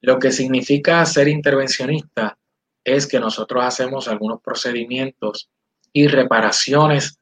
Lo 0.00 0.18
que 0.18 0.32
significa 0.32 1.04
ser 1.06 1.28
intervencionista 1.28 2.36
es 2.82 3.06
que 3.06 3.20
nosotros 3.20 3.64
hacemos 3.64 4.08
algunos 4.08 4.40
procedimientos 4.40 5.50
y 5.92 6.06
reparaciones 6.06 7.18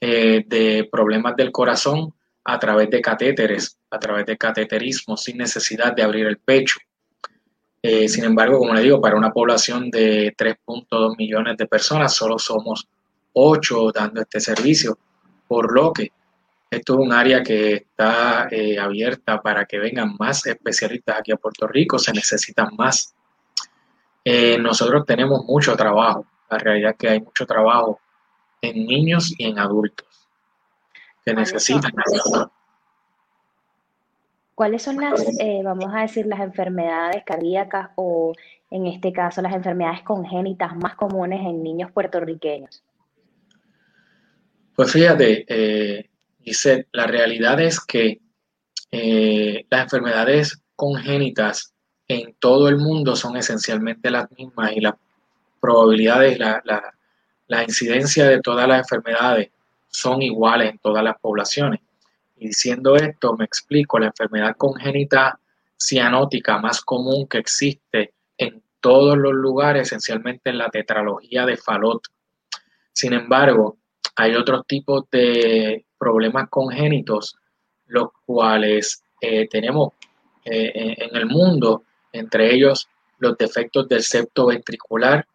eh, 0.00 0.44
de 0.46 0.88
problemas 0.90 1.36
del 1.36 1.52
corazón 1.52 2.14
a 2.44 2.58
través 2.58 2.90
de 2.90 3.00
catéteres, 3.00 3.78
a 3.90 3.98
través 3.98 4.26
de 4.26 4.36
cateterismo, 4.36 5.16
sin 5.16 5.38
necesidad 5.38 5.94
de 5.94 6.02
abrir 6.02 6.26
el 6.26 6.38
pecho. 6.38 6.78
Eh, 7.86 8.08
sin 8.08 8.24
embargo, 8.24 8.58
como 8.58 8.72
le 8.72 8.80
digo, 8.80 8.98
para 8.98 9.14
una 9.14 9.30
población 9.30 9.90
de 9.90 10.34
3.2 10.34 11.18
millones 11.18 11.58
de 11.58 11.66
personas, 11.66 12.14
solo 12.14 12.38
somos 12.38 12.88
8 13.34 13.92
dando 13.92 14.22
este 14.22 14.40
servicio, 14.40 14.96
por 15.46 15.70
lo 15.70 15.92
que 15.92 16.10
esto 16.70 16.94
es 16.94 16.98
un 16.98 17.12
área 17.12 17.42
que 17.42 17.74
está 17.74 18.48
eh, 18.50 18.78
abierta 18.78 19.42
para 19.42 19.66
que 19.66 19.78
vengan 19.78 20.16
más 20.18 20.46
especialistas 20.46 21.18
aquí 21.18 21.32
a 21.32 21.36
Puerto 21.36 21.66
Rico, 21.66 21.98
se 21.98 22.14
necesitan 22.14 22.74
más. 22.74 23.14
Eh, 24.24 24.56
nosotros 24.58 25.04
tenemos 25.04 25.44
mucho 25.44 25.76
trabajo, 25.76 26.24
la 26.48 26.56
realidad 26.56 26.92
es 26.92 26.96
que 26.96 27.08
hay 27.10 27.20
mucho 27.20 27.44
trabajo 27.44 28.00
en 28.62 28.86
niños 28.86 29.34
y 29.36 29.44
en 29.44 29.58
adultos 29.58 30.08
que 31.22 31.34
necesitan. 31.34 31.92
¿Cuáles 34.54 34.82
son 34.82 34.96
las, 34.96 35.20
eh, 35.40 35.62
vamos 35.64 35.92
a 35.92 36.02
decir, 36.02 36.26
las 36.26 36.40
enfermedades 36.40 37.24
cardíacas 37.24 37.90
o 37.96 38.32
en 38.70 38.86
este 38.86 39.12
caso 39.12 39.42
las 39.42 39.54
enfermedades 39.54 40.02
congénitas 40.02 40.76
más 40.76 40.94
comunes 40.94 41.40
en 41.40 41.62
niños 41.62 41.90
puertorriqueños? 41.90 42.82
Pues 44.76 44.92
fíjate, 44.92 45.44
eh, 45.48 46.10
dice, 46.38 46.86
la 46.92 47.06
realidad 47.06 47.60
es 47.60 47.80
que 47.80 48.20
eh, 48.90 49.66
las 49.70 49.82
enfermedades 49.82 50.62
congénitas 50.76 51.72
en 52.06 52.34
todo 52.38 52.68
el 52.68 52.76
mundo 52.76 53.16
son 53.16 53.36
esencialmente 53.36 54.10
las 54.10 54.30
mismas 54.32 54.72
y 54.72 54.80
las 54.80 54.94
probabilidades, 55.60 56.38
la, 56.38 56.62
la 57.46 57.62
incidencia 57.62 58.28
de 58.28 58.40
todas 58.40 58.68
las 58.68 58.80
enfermedades 58.80 59.50
son 59.88 60.22
iguales 60.22 60.70
en 60.70 60.78
todas 60.78 61.02
las 61.02 61.18
poblaciones. 61.18 61.80
Y 62.36 62.48
diciendo 62.48 62.96
esto, 62.96 63.36
me 63.36 63.44
explico, 63.44 63.98
la 63.98 64.06
enfermedad 64.06 64.56
congénita 64.56 65.38
cianótica 65.76 66.58
más 66.58 66.80
común 66.80 67.26
que 67.28 67.38
existe 67.38 68.14
en 68.36 68.62
todos 68.80 69.16
los 69.16 69.32
lugares, 69.32 69.88
esencialmente 69.88 70.50
en 70.50 70.58
la 70.58 70.70
tetralogía 70.70 71.46
de 71.46 71.56
Fallot. 71.56 72.02
Sin 72.92 73.12
embargo, 73.12 73.78
hay 74.16 74.34
otros 74.34 74.66
tipos 74.66 75.04
de 75.10 75.84
problemas 75.98 76.48
congénitos, 76.48 77.36
los 77.86 78.08
cuales 78.24 79.02
eh, 79.20 79.48
tenemos 79.48 79.92
eh, 80.44 80.94
en 80.98 81.16
el 81.16 81.26
mundo, 81.26 81.84
entre 82.12 82.54
ellos 82.54 82.88
los 83.18 83.36
defectos 83.38 83.88
del 83.88 84.02
septo 84.02 84.46
ventricular, 84.46 85.26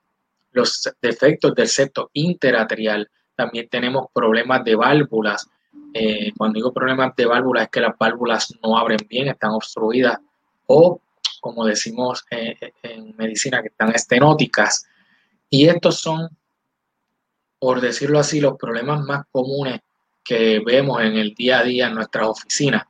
los 0.51 0.89
defectos 1.01 1.55
del 1.55 1.67
septo 1.67 2.09
interatrial, 2.13 3.09
también 3.35 3.69
tenemos 3.69 4.07
problemas 4.13 4.63
de 4.63 4.75
válvulas, 4.75 5.47
eh, 5.93 6.31
cuando 6.37 6.57
digo 6.57 6.73
problemas 6.73 7.15
de 7.15 7.25
válvulas 7.25 7.63
es 7.63 7.69
que 7.69 7.81
las 7.81 7.97
válvulas 7.97 8.53
no 8.63 8.77
abren 8.77 8.99
bien, 9.09 9.27
están 9.27 9.51
obstruidas 9.51 10.19
o, 10.67 11.01
como 11.41 11.65
decimos 11.65 12.25
eh, 12.29 12.55
en 12.83 13.15
medicina, 13.17 13.61
que 13.61 13.69
están 13.69 13.89
estenóticas. 13.93 14.85
Y 15.49 15.67
estos 15.67 15.99
son, 15.99 16.29
por 17.57 17.81
decirlo 17.81 18.19
así, 18.19 18.39
los 18.39 18.57
problemas 18.57 19.01
más 19.01 19.25
comunes 19.31 19.81
que 20.23 20.59
vemos 20.59 21.01
en 21.01 21.17
el 21.17 21.33
día 21.33 21.59
a 21.59 21.63
día 21.63 21.87
en 21.87 21.95
nuestras 21.95 22.27
oficinas. 22.27 22.83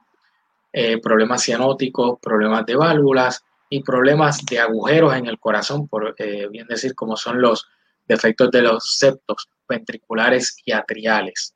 Eh, 0.73 0.99
problemas 0.99 1.43
cianóticos, 1.43 2.19
problemas 2.21 2.65
de 2.65 2.75
válvulas 2.75 3.43
y 3.69 3.81
problemas 3.81 4.45
de 4.45 4.59
agujeros 4.59 5.15
en 5.15 5.27
el 5.27 5.39
corazón, 5.39 5.88
por 5.88 6.15
bien 6.51 6.67
decir, 6.67 6.95
como 6.95 7.15
son 7.15 7.41
los 7.41 7.67
defectos 8.07 8.51
de 8.51 8.63
los 8.63 8.97
septos 8.97 9.47
ventriculares 9.67 10.57
y 10.65 10.71
atriales. 10.71 11.55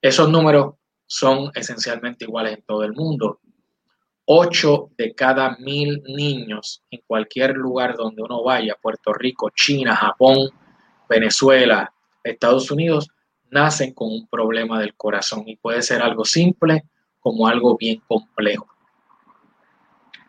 Esos 0.00 0.28
números 0.28 0.74
son 1.12 1.50
esencialmente 1.54 2.24
iguales 2.24 2.54
en 2.54 2.62
todo 2.62 2.84
el 2.84 2.94
mundo. 2.94 3.38
Ocho 4.24 4.88
de 4.96 5.14
cada 5.14 5.58
mil 5.58 6.02
niños 6.04 6.82
en 6.90 7.02
cualquier 7.06 7.54
lugar 7.54 7.96
donde 7.98 8.22
uno 8.22 8.42
vaya, 8.42 8.78
Puerto 8.80 9.12
Rico, 9.12 9.50
China, 9.50 9.94
Japón, 9.94 10.48
Venezuela, 11.10 11.92
Estados 12.24 12.70
Unidos, 12.70 13.10
nacen 13.50 13.92
con 13.92 14.08
un 14.08 14.26
problema 14.26 14.80
del 14.80 14.94
corazón 14.94 15.42
y 15.46 15.56
puede 15.56 15.82
ser 15.82 16.00
algo 16.00 16.24
simple 16.24 16.84
como 17.20 17.46
algo 17.46 17.76
bien 17.76 18.00
complejo. 18.08 18.68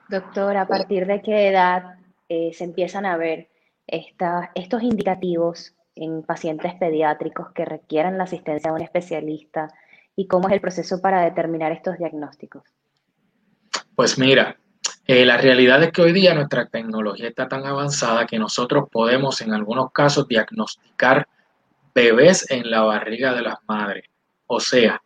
Doctor, 0.09 0.57
¿a 0.57 0.67
partir 0.67 1.05
de 1.07 1.21
qué 1.21 1.47
edad 1.47 1.95
eh, 2.27 2.51
se 2.51 2.65
empiezan 2.65 3.05
a 3.05 3.15
ver 3.15 3.47
estos 3.87 4.83
indicativos 4.83 5.75
en 5.95 6.23
pacientes 6.23 6.73
pediátricos 6.75 7.53
que 7.53 7.63
requieran 7.63 8.17
la 8.17 8.25
asistencia 8.25 8.69
de 8.69 8.75
un 8.75 8.81
especialista 8.81 9.69
y 10.15 10.27
cómo 10.27 10.47
es 10.47 10.53
el 10.53 10.61
proceso 10.61 11.01
para 11.01 11.21
determinar 11.21 11.71
estos 11.71 11.97
diagnósticos? 11.97 12.63
Pues 13.95 14.17
mira, 14.17 14.57
eh, 15.05 15.25
la 15.25 15.37
realidad 15.37 15.83
es 15.83 15.91
que 15.91 16.01
hoy 16.01 16.13
día 16.13 16.33
nuestra 16.33 16.67
tecnología 16.67 17.27
está 17.27 17.47
tan 17.47 17.65
avanzada 17.65 18.25
que 18.25 18.39
nosotros 18.39 18.87
podemos 18.91 19.41
en 19.41 19.53
algunos 19.53 19.91
casos 19.91 20.27
diagnosticar 20.27 21.27
bebés 21.93 22.49
en 22.49 22.69
la 22.71 22.81
barriga 22.81 23.33
de 23.33 23.41
las 23.41 23.57
madres. 23.67 24.05
O 24.47 24.59
sea, 24.59 25.01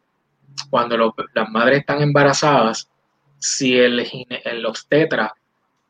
cuando 0.70 1.14
las 1.34 1.50
madres 1.50 1.80
están 1.80 2.02
embarazadas, 2.02 2.90
si 3.40 3.78
el, 3.78 4.06
el 4.44 4.66
obstetra 4.66 5.34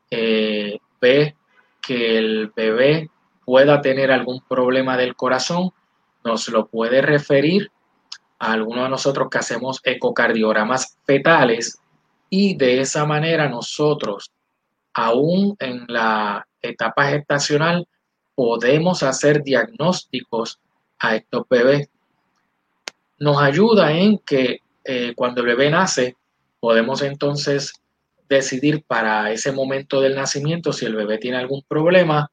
eh, 0.10 0.80
ve 1.01 1.36
que 1.82 2.17
el 2.17 2.51
bebé 2.56 3.10
pueda 3.45 3.82
tener 3.82 4.12
algún 4.12 4.41
problema 4.41 4.97
del 4.97 5.15
corazón, 5.15 5.71
nos 6.23 6.49
lo 6.49 6.67
puede 6.67 7.01
referir 7.01 7.71
a 8.39 8.52
alguno 8.54 8.84
de 8.84 8.89
nosotros 8.89 9.30
que 9.30 9.39
hacemos 9.39 9.80
ecocardiogramas 9.84 10.97
fetales 11.06 11.80
y 12.30 12.56
de 12.56 12.82
esa 12.82 13.06
manera 13.06 13.47
nosotros, 13.50 14.32
aún 14.93 15.56
en 15.60 15.86
la 15.88 16.45
etapa 16.62 17.10
gestacional, 17.10 17.88
podemos 18.36 19.02
hacer 19.04 19.43
diagnósticos 19.43 20.60
a 21.00 21.15
estos 21.15 21.47
bebés. 21.50 21.89
nos 23.19 23.41
ayuda 23.41 23.91
en 23.91 24.19
que 24.19 24.60
cuando 25.15 25.41
el 25.41 25.47
bebé 25.47 25.69
nace, 25.69 26.15
podemos 26.60 27.02
entonces 27.02 27.73
decidir 28.30 28.84
para 28.86 29.32
ese 29.32 29.52
momento 29.52 30.02
del 30.02 30.15
nacimiento 30.15 30.73
si 30.73 30.86
el 30.86 30.95
bebé 30.95 31.17
tiene 31.17 31.38
algún 31.38 31.63
problema, 31.67 32.30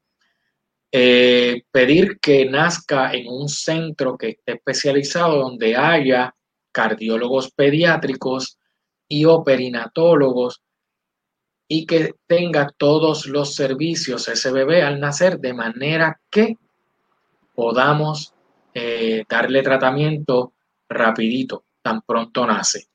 pedir 1.73 2.21
que 2.21 2.45
nazca 2.45 3.13
en 3.13 3.27
un 3.27 3.49
centro 3.49 4.17
que 4.17 4.29
esté 4.29 4.53
especializado 4.53 5.39
donde 5.39 5.75
haya 5.75 6.33
cardiólogos 6.71 7.51
pediátricos 7.51 8.59
y 9.09 9.25
o 9.25 9.43
perinatólogos 9.43 10.63
y 11.67 11.87
que 11.87 12.15
tenga 12.27 12.69
todos 12.77 13.27
los 13.27 13.55
servicios 13.55 14.29
ese 14.29 14.53
bebé 14.53 14.83
al 14.83 15.01
nacer 15.01 15.39
de 15.39 15.55
manera 15.55 16.21
que 16.31 16.59
podamos 17.55 18.35
eh, 18.75 19.25
darle 19.29 19.63
tratamiento 19.63 20.53
rapidito, 20.89 21.65
tan 21.83 22.03
pronto 22.03 22.47
nace. 22.47 22.89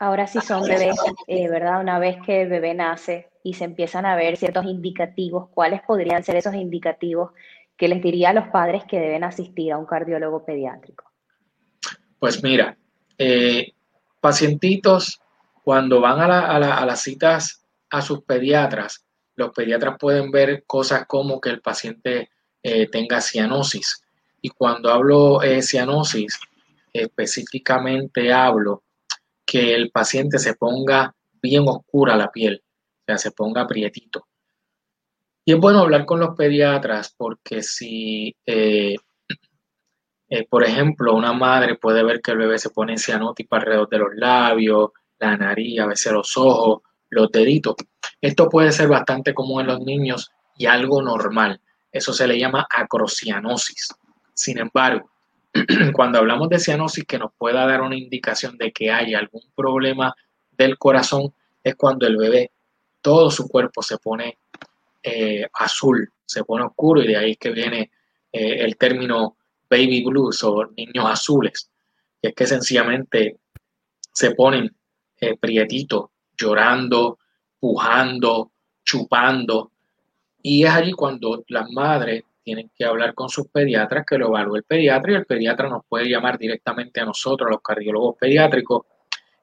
Ahora 0.00 0.26
sí 0.26 0.40
son 0.40 0.62
bebés, 0.62 0.96
eh, 1.26 1.48
¿verdad? 1.48 1.80
Una 1.80 1.98
vez 1.98 2.18
que 2.24 2.42
el 2.42 2.48
bebé 2.48 2.74
nace 2.74 3.28
y 3.42 3.54
se 3.54 3.64
empiezan 3.64 4.06
a 4.06 4.16
ver 4.16 4.36
ciertos 4.36 4.64
indicativos, 4.64 5.48
¿cuáles 5.50 5.80
podrían 5.82 6.22
ser 6.22 6.36
esos 6.36 6.54
indicativos 6.54 7.30
que 7.76 7.88
les 7.88 8.02
diría 8.02 8.30
a 8.30 8.32
los 8.32 8.48
padres 8.48 8.84
que 8.84 8.98
deben 8.98 9.24
asistir 9.24 9.72
a 9.72 9.78
un 9.78 9.86
cardiólogo 9.86 10.44
pediátrico? 10.44 11.04
Pues 12.18 12.42
mira, 12.42 12.76
eh, 13.16 13.72
pacientitos 14.20 15.20
cuando 15.62 16.00
van 16.00 16.20
a, 16.20 16.58
las 16.58 17.02
citas 17.02 17.64
a 17.90 18.02
sus 18.02 18.22
pediatras, 18.22 19.04
los 19.36 19.50
pediatras 19.50 19.96
pueden 19.98 20.30
ver 20.30 20.64
cosas 20.66 21.06
como 21.06 21.40
que 21.40 21.50
el 21.50 21.60
paciente 21.60 22.30
eh, 22.62 22.88
tenga 22.88 23.20
cianosis. 23.20 24.02
Y 24.40 24.48
cuando 24.50 24.90
hablo 24.90 25.38
de 25.40 25.62
cianosis, 25.62 26.40
específicamente 26.92 28.32
hablo 28.32 28.82
que 29.44 29.74
el 29.74 29.90
paciente 29.90 30.38
se 30.38 30.54
ponga 30.54 31.14
bien 31.40 31.64
oscura 31.68 32.16
la 32.16 32.30
piel, 32.30 32.62
sea, 33.08 33.18
se 33.18 33.32
ponga 33.32 33.66
prietito. 33.66 34.26
Y 35.44 35.52
es 35.52 35.58
bueno 35.58 35.80
hablar 35.80 36.04
con 36.04 36.20
los 36.20 36.36
pediatras 36.36 37.14
porque 37.16 37.62
si 37.62 38.36
eh, 38.44 38.96
eh, 40.28 40.46
por 40.46 40.64
ejemplo, 40.64 41.14
una 41.14 41.32
madre 41.32 41.76
puede 41.76 42.02
ver 42.02 42.20
que 42.20 42.32
el 42.32 42.38
bebé 42.38 42.58
se 42.58 42.70
pone 42.70 42.98
cianótipo 42.98 43.56
alrededor 43.56 43.88
de 43.88 43.98
los 43.98 44.14
labios, 44.14 44.90
la 45.18 45.36
nariz, 45.36 45.80
a 45.80 45.86
veces 45.86 46.12
los 46.12 46.36
ojos, 46.36 46.82
los 47.08 47.30
deditos. 47.32 47.76
Esto 48.20 48.48
puede 48.48 48.72
ser 48.72 48.88
bastante 48.88 49.32
común 49.32 49.62
en 49.62 49.68
los 49.68 49.80
niños 49.80 50.30
y 50.56 50.66
algo 50.66 51.00
normal. 51.00 51.60
Eso 51.90 52.12
se 52.12 52.26
le 52.26 52.38
llama 52.38 52.66
acrocianosis. 52.70 53.88
Sin 54.34 54.58
embargo, 54.58 55.10
cuando 55.94 56.18
hablamos 56.18 56.50
de 56.50 56.58
cianosis 56.58 57.04
que 57.04 57.18
nos 57.18 57.32
pueda 57.38 57.66
dar 57.66 57.80
una 57.80 57.96
indicación 57.96 58.58
de 58.58 58.70
que 58.70 58.90
hay 58.90 59.14
algún 59.14 59.42
problema 59.54 60.14
del 60.50 60.76
corazón, 60.76 61.32
es 61.64 61.74
cuando 61.74 62.06
el 62.06 62.16
bebé, 62.16 62.52
todo 63.00 63.30
su 63.30 63.48
cuerpo 63.48 63.82
se 63.82 63.98
pone 63.98 64.38
eh, 65.02 65.46
azul, 65.52 66.12
se 66.24 66.44
pone 66.44 66.64
oscuro 66.64 67.02
y 67.02 67.08
de 67.08 67.16
ahí 67.16 67.36
que 67.36 67.50
viene 67.50 67.90
eh, 68.32 68.64
el 68.64 68.76
término 68.76 69.36
baby 69.70 70.04
blues 70.04 70.42
o 70.44 70.66
niños 70.76 71.06
azules, 71.06 71.70
que 72.20 72.28
es 72.28 72.34
que 72.34 72.46
sencillamente 72.46 73.38
se 74.12 74.32
ponen 74.32 74.74
eh, 75.20 75.36
prietitos, 75.36 76.06
llorando, 76.36 77.18
pujando, 77.58 78.52
chupando, 78.84 79.72
y 80.42 80.64
es 80.64 80.70
allí 80.70 80.92
cuando 80.92 81.44
las 81.48 81.70
madres 81.70 82.24
tienen 82.42 82.70
que 82.74 82.84
hablar 82.84 83.14
con 83.14 83.28
sus 83.28 83.48
pediatras, 83.48 84.06
que 84.06 84.16
lo 84.16 84.28
evalúe 84.28 84.56
el 84.56 84.62
pediatra, 84.64 85.12
y 85.12 85.16
el 85.16 85.26
pediatra 85.26 85.68
nos 85.68 85.84
puede 85.86 86.08
llamar 86.08 86.38
directamente 86.38 87.00
a 87.00 87.04
nosotros, 87.04 87.50
los 87.50 87.60
cardiólogos 87.60 88.16
pediátricos, 88.18 88.86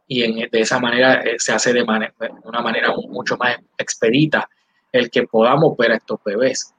y 0.07 0.47
de 0.47 0.59
esa 0.59 0.79
manera 0.79 1.21
eh, 1.21 1.35
se 1.37 1.53
hace 1.53 1.73
de, 1.73 1.83
una 1.83 2.61
manera 2.61 2.93
mucho 3.09 3.37
más 3.37 3.57
expedita 3.77 4.47
el 4.91 5.09
que 5.09 5.23
podamos 5.23 5.75
ver 5.77 5.91
a 5.91 5.95
estos 5.95 6.19
bebés. 6.23 6.73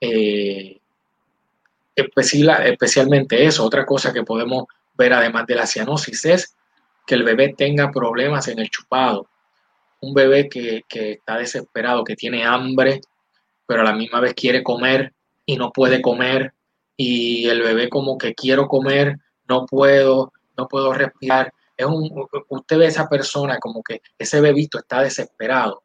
Eh, 0.00 0.80
especialmente 1.94 3.44
eso. 3.44 3.64
Otra 3.64 3.86
cosa 3.86 4.12
que 4.12 4.24
podemos 4.24 4.64
ver 4.94 5.12
además 5.12 5.46
de 5.46 5.54
la 5.54 5.66
cianosis 5.66 6.24
es 6.24 6.56
que 7.06 7.14
el 7.14 7.22
bebé 7.22 7.54
tenga 7.56 7.90
problemas 7.90 8.48
en 8.48 8.58
el 8.58 8.70
chupado. 8.70 9.28
Un 10.00 10.14
bebé 10.14 10.48
que, 10.48 10.84
está 10.88 11.38
desesperado, 11.38 12.04
que 12.04 12.16
tiene 12.16 12.44
hambre, 12.44 13.00
pero 13.66 13.82
a 13.82 13.84
la 13.84 13.94
misma 13.94 14.20
vez 14.20 14.34
quiere 14.34 14.62
comer 14.62 15.12
y 15.46 15.56
no 15.56 15.70
puede 15.70 16.02
comer. 16.02 16.52
Y 16.96 17.48
el 17.48 17.62
bebé 17.62 17.88
como 17.88 18.18
que 18.18 18.34
quiero 18.34 18.68
comer, 18.68 19.18
no 19.48 19.66
puedo, 19.66 20.32
no 20.56 20.68
puedo 20.68 20.92
respirar. 20.92 21.52
Un, 21.86 22.26
usted 22.48 22.78
ve 22.78 22.86
a 22.86 22.88
esa 22.88 23.08
persona 23.08 23.58
como 23.58 23.82
que 23.82 24.02
ese 24.18 24.40
bebito 24.40 24.78
está 24.78 25.02
desesperado. 25.02 25.82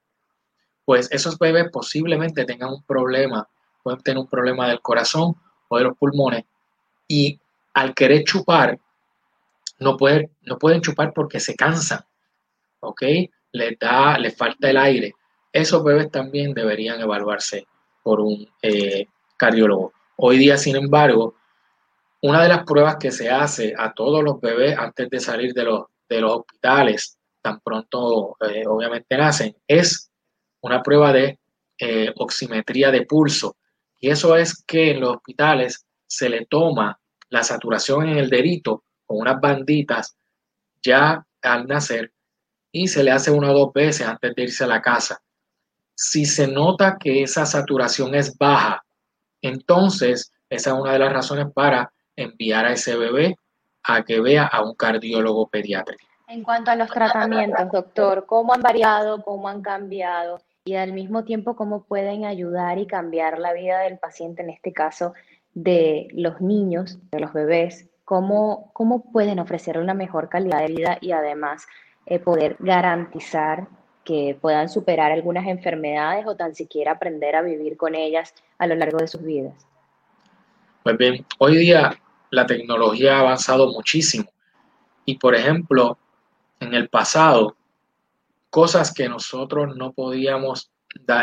Pues 0.86 1.12
esos 1.12 1.38
bebés 1.38 1.70
posiblemente 1.72 2.46
tengan 2.46 2.74
un 2.74 2.84
problema, 2.84 3.48
pueden 3.84 4.02
tener 4.02 4.20
un 4.20 4.28
problema 4.28 4.68
del 4.68 4.82
corazón 4.82 5.36
o 5.68 5.78
de 5.78 5.84
los 5.84 5.98
pulmones 5.98 6.46
y 7.08 7.40
al 7.74 7.94
querer 7.94 8.24
chupar, 8.24 8.80
no, 9.80 9.98
puede, 9.98 10.30
no 10.42 10.58
pueden 10.58 10.82
chupar 10.82 11.14
porque 11.14 11.40
se 11.40 11.56
cansan, 11.56 12.06
¿ok? 12.80 13.02
Les, 13.52 13.80
da, 13.80 14.18
falta 14.38 14.70
el 14.70 14.78
aire. 14.78 15.14
Esos 15.52 15.84
bebés 15.84 16.12
también 16.12 16.54
deberían 16.54 17.00
evaluarse 17.02 17.66
por 18.04 18.20
un 18.20 18.48
eh, 18.62 19.08
cardiólogo. 19.38 19.94
Hoy 20.18 20.38
día, 20.38 20.58
sin 20.58 20.76
embargo, 20.76 21.36
una 22.22 22.44
de 22.44 22.50
las 22.50 22.64
pruebas 22.64 22.98
que 22.98 23.12
se 23.12 23.30
hace 23.30 23.74
a 23.78 23.94
todos 23.94 24.24
los 24.24 24.42
bebés 24.42 24.78
antes 24.78 25.10
de 25.10 25.20
salir 25.20 25.54
de 25.54 25.64
los, 25.64 25.86
de 26.08 26.22
los 26.22 26.38
hospitales, 26.38 27.18
tan 27.42 27.60
pronto 27.62 28.36
eh, 28.42 28.64
obviamente 28.68 29.18
nacen, 29.18 29.56
es 29.68 30.12
una 30.62 30.84
prueba 30.84 31.14
de 31.14 31.40
eh, 31.78 32.12
oximetría 32.18 32.92
de 32.92 33.06
pulso. 33.06 33.56
Y 34.02 34.10
eso 34.10 34.36
es 34.36 34.64
que 34.66 34.92
en 34.92 35.02
los 35.02 35.18
hospitales 35.18 35.86
se 36.08 36.30
le 36.30 36.46
toma 36.46 37.00
la 37.30 37.44
saturación 37.44 38.10
en 38.10 38.18
el 38.18 38.30
dedito 38.30 38.84
con 39.06 39.20
unas 39.20 39.40
banditas 39.40 40.16
ya 40.82 41.26
al 41.42 41.68
nacer 41.68 42.12
y 42.72 42.88
se 42.88 43.04
le 43.04 43.12
hace 43.12 43.32
una 43.32 43.52
o 43.52 43.58
dos 43.58 43.74
veces 43.74 44.06
antes 44.06 44.36
de 44.36 44.44
irse 44.44 44.64
a 44.64 44.68
la 44.68 44.82
casa. 44.82 45.22
Si 45.96 46.26
se 46.26 46.48
nota 46.48 46.98
que 47.00 47.24
esa 47.24 47.46
saturación 47.46 48.16
es 48.16 48.38
baja, 48.38 48.84
entonces 49.42 50.32
esa 50.50 50.72
es 50.72 50.76
una 50.76 50.94
de 50.94 51.00
las 51.00 51.14
razones 51.14 51.48
para 51.54 51.92
enviar 52.24 52.66
a 52.66 52.74
ese 52.74 52.96
bebé 52.96 53.36
a 53.84 54.04
que 54.04 54.20
vea 54.20 54.46
a 54.46 54.64
un 54.64 54.76
cardiólogo 54.76 55.48
pediátrico. 55.48 56.06
En 56.28 56.44
cuanto 56.44 56.72
a 56.72 56.76
los 56.76 56.90
tratamientos, 56.90 57.72
doctor, 57.72 58.26
¿cómo 58.28 58.54
han 58.54 58.62
variado, 58.62 59.24
cómo 59.24 59.48
han 59.48 59.62
cambiado? 59.62 60.40
y 60.70 60.76
al 60.76 60.94
mismo 60.94 61.24
tiempo 61.24 61.56
cómo 61.56 61.84
pueden 61.84 62.26
ayudar 62.26 62.78
y 62.78 62.86
cambiar 62.86 63.40
la 63.40 63.54
vida 63.54 63.80
del 63.80 63.98
paciente, 63.98 64.44
en 64.44 64.52
este 64.52 64.72
caso 64.72 65.14
de 65.56 66.08
los 66.12 66.42
niños, 66.42 67.00
de 67.12 67.20
los 67.20 67.34
bebés, 67.34 67.90
cómo, 68.06 68.70
cómo 68.74 69.12
pueden 69.12 69.40
ofrecer 69.40 69.80
una 69.80 69.96
mejor 69.96 70.30
calidad 70.30 70.60
de 70.60 70.68
vida 70.68 70.98
y 71.02 71.12
además 71.12 71.66
eh, 72.06 72.20
poder 72.20 72.56
garantizar 72.60 73.68
que 74.04 74.38
puedan 74.40 74.70
superar 74.70 75.12
algunas 75.12 75.48
enfermedades 75.48 76.28
o 76.28 76.36
tan 76.36 76.54
siquiera 76.54 76.94
aprender 76.94 77.36
a 77.36 77.42
vivir 77.42 77.76
con 77.76 77.96
ellas 77.96 78.36
a 78.60 78.68
lo 78.68 78.76
largo 78.76 79.00
de 79.00 79.08
sus 79.08 79.24
vidas. 79.24 79.56
Pues 80.84 80.98
bien, 80.98 81.26
hoy 81.40 81.58
día 81.58 82.00
la 82.32 82.46
tecnología 82.46 83.18
ha 83.18 83.20
avanzado 83.22 83.72
muchísimo 83.72 84.30
y 85.10 85.18
por 85.18 85.34
ejemplo, 85.34 85.98
en 86.60 86.76
el 86.76 86.88
pasado 86.88 87.56
cosas 88.52 88.94
que 88.94 89.10
nosotros 89.10 89.76
no 89.76 89.92
podíamos 89.92 90.70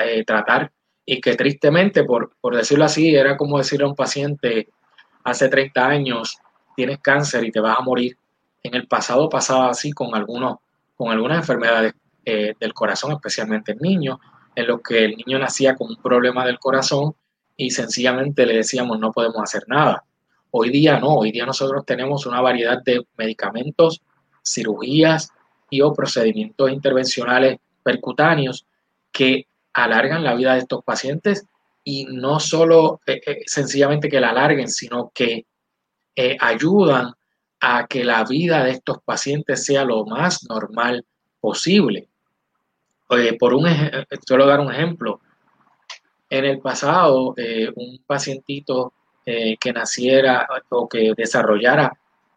eh, 0.04 0.24
tratar 0.24 0.72
y 1.04 1.20
que 1.20 1.36
tristemente, 1.36 2.02
por, 2.02 2.32
decirlo 2.52 2.84
así, 2.84 3.14
era 3.14 3.36
como 3.36 3.58
decirle 3.58 3.84
a 3.84 3.88
un 3.88 3.94
paciente 3.94 4.68
hace 5.22 5.48
30 5.48 5.86
años, 5.86 6.36
tienes 6.74 6.98
cáncer 6.98 7.44
y 7.44 7.52
te 7.52 7.60
vas 7.60 7.78
a 7.78 7.82
morir. 7.82 8.18
En 8.64 8.74
el 8.74 8.88
pasado 8.88 9.28
pasaba 9.28 9.70
así 9.70 9.92
con, 9.92 10.16
algunos, 10.16 10.58
con 10.96 11.12
algunas 11.12 11.38
enfermedades 11.38 11.94
eh, 12.24 12.54
del 12.58 12.74
corazón, 12.74 13.12
especialmente 13.12 13.70
en 13.70 13.78
niños, 13.78 14.18
en 14.56 14.66
los 14.66 14.80
que 14.82 15.04
el 15.04 15.16
niño 15.16 15.38
nacía 15.38 15.76
con 15.76 15.90
un 15.90 16.02
problema 16.02 16.44
del 16.44 16.58
corazón 16.58 17.14
y 17.56 17.70
sencillamente 17.70 18.44
le 18.46 18.54
decíamos 18.54 18.98
no 18.98 19.12
podemos 19.12 19.40
hacer 19.44 19.62
nada. 19.68 20.02
Hoy 20.58 20.70
día 20.70 20.98
no, 20.98 21.16
hoy 21.16 21.32
día 21.32 21.44
nosotros 21.44 21.84
tenemos 21.84 22.24
una 22.24 22.40
variedad 22.40 22.82
de 22.82 23.06
medicamentos, 23.18 24.00
cirugías, 24.42 25.30
y 25.68 25.82
o 25.82 25.92
procedimientos 25.92 26.70
intervencionales 26.70 27.58
percutáneos 27.82 28.66
que 29.12 29.48
alargan 29.74 30.24
la 30.24 30.34
vida 30.34 30.54
de 30.54 30.60
estos 30.60 30.82
pacientes 30.82 31.44
y 31.84 32.06
no 32.06 32.40
solo 32.40 33.02
eh, 33.04 33.20
eh, 33.26 33.42
sencillamente 33.44 34.08
que 34.08 34.18
la 34.18 34.30
alarguen, 34.30 34.70
sino 34.70 35.12
que 35.14 35.44
eh, 36.14 36.38
ayudan 36.40 37.12
a 37.60 37.86
que 37.86 38.02
la 38.02 38.24
vida 38.24 38.64
de 38.64 38.70
estos 38.70 39.02
pacientes 39.04 39.62
sea 39.62 39.84
lo 39.84 40.06
más 40.06 40.46
normal 40.48 41.04
posible. 41.38 42.08
por 43.38 43.52
un 43.52 43.66
suelo 44.26 44.46
dar 44.46 44.60
un 44.60 44.72
ejemplo. 44.72 45.20
En 46.30 46.46
el 46.46 46.60
pasado, 46.60 47.34
un 47.76 48.02
pacientito 48.06 48.94
eh, 49.26 49.56
que 49.58 49.72
naciera 49.72 50.46
o 50.70 50.88
que 50.88 51.12
desarrollara 51.16 51.92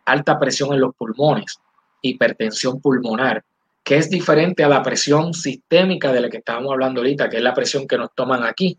alta 0.06 0.40
presión 0.40 0.74
en 0.74 0.82
los 0.82 0.96
pulmones, 0.96 1.60
hipertensión 2.02 2.82
pulmonar, 2.82 3.44
que 3.84 3.98
es 3.98 4.10
diferente 4.10 4.64
a 4.64 4.70
la 4.70 4.82
presión 4.82 5.34
sistémica 5.34 6.12
de 6.12 6.22
la 6.22 6.30
que 6.30 6.38
estábamos 6.38 6.72
hablando 6.72 7.02
ahorita, 7.02 7.30
que 7.30 7.38
es 7.38 7.44
la 7.44 7.54
presión 7.54 7.88
que 7.88 7.98
nos 7.98 8.14
toman 8.16 8.44
aquí. 8.44 8.76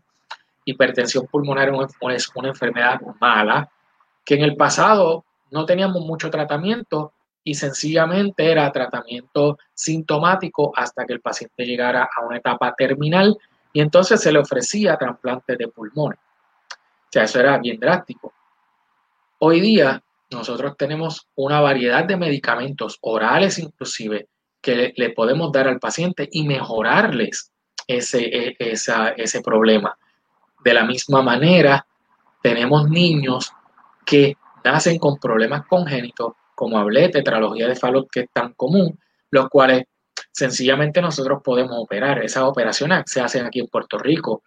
Hipertensión 0.65 1.25
pulmonar 1.27 1.71
es 2.13 2.29
una 2.35 2.49
enfermedad 2.49 2.99
mala, 3.19 3.69
que 4.25 4.35
en 4.35 4.41
el 4.41 4.57
pasado 4.57 5.23
no 5.49 5.65
teníamos 5.65 6.05
mucho 6.05 6.29
tratamiento 6.29 7.13
y 7.43 7.55
sencillamente 7.55 8.51
era 8.51 8.71
tratamiento 8.71 9.57
sintomático 9.73 10.71
hasta 10.75 11.05
que 11.05 11.13
el 11.13 11.21
paciente 11.21 11.65
llegara 11.65 12.09
a 12.13 12.25
una 12.25 12.37
etapa 12.37 12.75
terminal 12.75 13.37
y 13.73 13.81
entonces 13.81 14.21
se 14.21 14.31
le 14.31 14.39
ofrecía 14.39 14.97
trasplante 14.97 15.55
de 15.55 15.69
pulmones. 15.69 16.19
Sea, 17.11 17.23
eso 17.23 17.39
era 17.39 17.57
bien 17.57 17.79
drástico. 17.79 18.33
Hoy 19.39 19.59
día 19.59 20.01
nosotros 20.29 20.77
tenemos 20.77 21.27
una 21.35 21.59
variedad 21.59 22.05
de 22.05 22.15
medicamentos 22.15 22.97
orales 23.01 23.59
inclusive 23.59 24.29
que 24.61 24.93
le, 24.95 25.09
podemos 25.09 25.51
dar 25.51 25.67
al 25.67 25.79
paciente 25.79 26.29
y 26.31 26.47
mejorarles 26.47 27.51
ese, 27.85 28.21
e, 28.23 28.55
ese 28.59 29.41
problema. 29.41 29.97
De 30.63 30.73
la 30.73 30.85
misma 30.85 31.21
manera, 31.21 31.85
tenemos 32.41 32.89
niños 32.89 33.51
que 34.05 34.37
nacen 34.63 34.97
con 34.99 35.17
problemas 35.17 35.65
congénitos, 35.65 36.33
como 36.55 36.77
hablé, 36.77 37.09
tetralogía 37.09 37.67
de 37.67 37.75
Fallot, 37.75 38.09
que 38.09 38.21
es 38.21 38.29
tan 38.31 38.53
común, 38.53 38.97
los 39.31 39.49
cuales 39.49 39.83
sencillamente 40.31 41.01
nosotros 41.01 41.41
podemos 41.43 41.75
operar. 41.77 42.23
Esas 42.23 42.43
operaciones 42.43 43.03
se 43.07 43.19
hacen 43.19 43.45
aquí 43.45 43.59
en 43.59 43.67
Puerto 43.67 43.97
Rico 43.97 44.43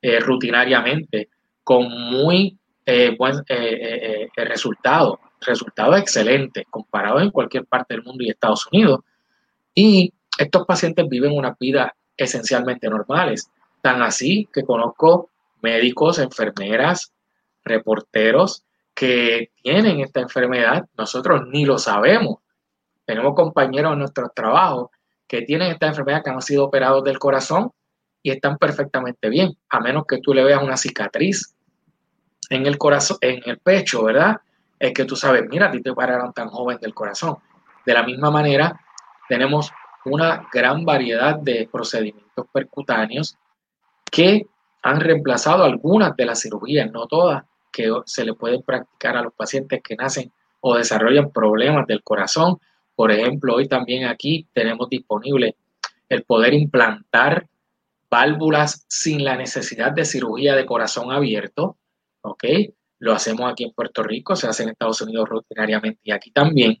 eh, 0.00 0.20
rutinariamente 0.20 1.28
con 1.66 1.90
muy 1.90 2.56
eh, 2.84 3.16
buen 3.18 3.42
eh, 3.48 4.28
resultado, 4.36 5.18
resultados 5.40 5.98
excelentes 5.98 6.64
comparados 6.70 7.22
en 7.22 7.32
cualquier 7.32 7.66
parte 7.66 7.94
del 7.94 8.04
mundo 8.04 8.22
y 8.22 8.30
Estados 8.30 8.68
Unidos. 8.70 9.00
Y 9.74 10.14
estos 10.38 10.64
pacientes 10.64 11.08
viven 11.08 11.32
una 11.32 11.56
vida 11.58 11.92
esencialmente 12.16 12.88
normales, 12.88 13.50
tan 13.82 14.00
así 14.00 14.48
que 14.52 14.62
conozco 14.62 15.30
médicos, 15.60 16.20
enfermeras, 16.20 17.12
reporteros 17.64 18.62
que 18.94 19.50
tienen 19.60 19.98
esta 19.98 20.20
enfermedad, 20.20 20.86
nosotros 20.96 21.42
ni 21.48 21.64
lo 21.64 21.78
sabemos. 21.78 22.36
Tenemos 23.04 23.34
compañeros 23.34 23.92
en 23.92 23.98
nuestros 23.98 24.32
trabajos 24.36 24.90
que 25.26 25.42
tienen 25.42 25.72
esta 25.72 25.88
enfermedad, 25.88 26.22
que 26.22 26.30
han 26.30 26.40
sido 26.42 26.66
operados 26.66 27.02
del 27.02 27.18
corazón 27.18 27.72
y 28.22 28.30
están 28.30 28.56
perfectamente 28.56 29.28
bien, 29.28 29.58
a 29.68 29.80
menos 29.80 30.04
que 30.06 30.18
tú 30.18 30.32
le 30.32 30.44
veas 30.44 30.62
una 30.62 30.76
cicatriz 30.76 31.55
en 32.50 32.66
el 32.66 32.78
corazón, 32.78 33.18
en 33.20 33.42
el 33.44 33.58
pecho, 33.58 34.04
¿verdad? 34.04 34.40
Es 34.78 34.92
que 34.92 35.04
tú 35.04 35.16
sabes, 35.16 35.44
mira, 35.48 35.68
a 35.68 35.70
ti 35.70 35.80
te 35.80 35.92
pararon 35.92 36.32
tan 36.32 36.48
joven 36.48 36.78
del 36.80 36.94
corazón. 36.94 37.36
De 37.84 37.94
la 37.94 38.02
misma 38.02 38.30
manera, 38.30 38.78
tenemos 39.28 39.72
una 40.04 40.48
gran 40.52 40.84
variedad 40.84 41.36
de 41.36 41.68
procedimientos 41.70 42.46
percutáneos 42.52 43.36
que 44.10 44.46
han 44.82 45.00
reemplazado 45.00 45.64
algunas 45.64 46.14
de 46.16 46.26
las 46.26 46.40
cirugías, 46.42 46.90
no 46.90 47.06
todas, 47.06 47.44
que 47.72 47.92
se 48.06 48.24
le 48.24 48.34
pueden 48.34 48.62
practicar 48.62 49.16
a 49.16 49.22
los 49.22 49.34
pacientes 49.34 49.82
que 49.82 49.96
nacen 49.96 50.32
o 50.60 50.76
desarrollan 50.76 51.30
problemas 51.30 51.86
del 51.86 52.02
corazón. 52.02 52.58
Por 52.94 53.10
ejemplo, 53.10 53.54
hoy 53.56 53.68
también 53.68 54.06
aquí 54.06 54.46
tenemos 54.52 54.88
disponible 54.88 55.56
el 56.08 56.22
poder 56.22 56.54
implantar 56.54 57.46
válvulas 58.08 58.86
sin 58.88 59.24
la 59.24 59.36
necesidad 59.36 59.92
de 59.92 60.04
cirugía 60.04 60.54
de 60.54 60.66
corazón 60.66 61.10
abierto. 61.12 61.76
¿Ok? 62.26 62.44
Lo 62.98 63.12
hacemos 63.12 63.50
aquí 63.50 63.64
en 63.64 63.72
Puerto 63.72 64.02
Rico, 64.02 64.36
se 64.36 64.46
hace 64.48 64.62
en 64.62 64.70
Estados 64.70 65.00
Unidos 65.02 65.28
rutinariamente 65.28 66.00
y 66.02 66.10
aquí 66.12 66.30
también. 66.30 66.80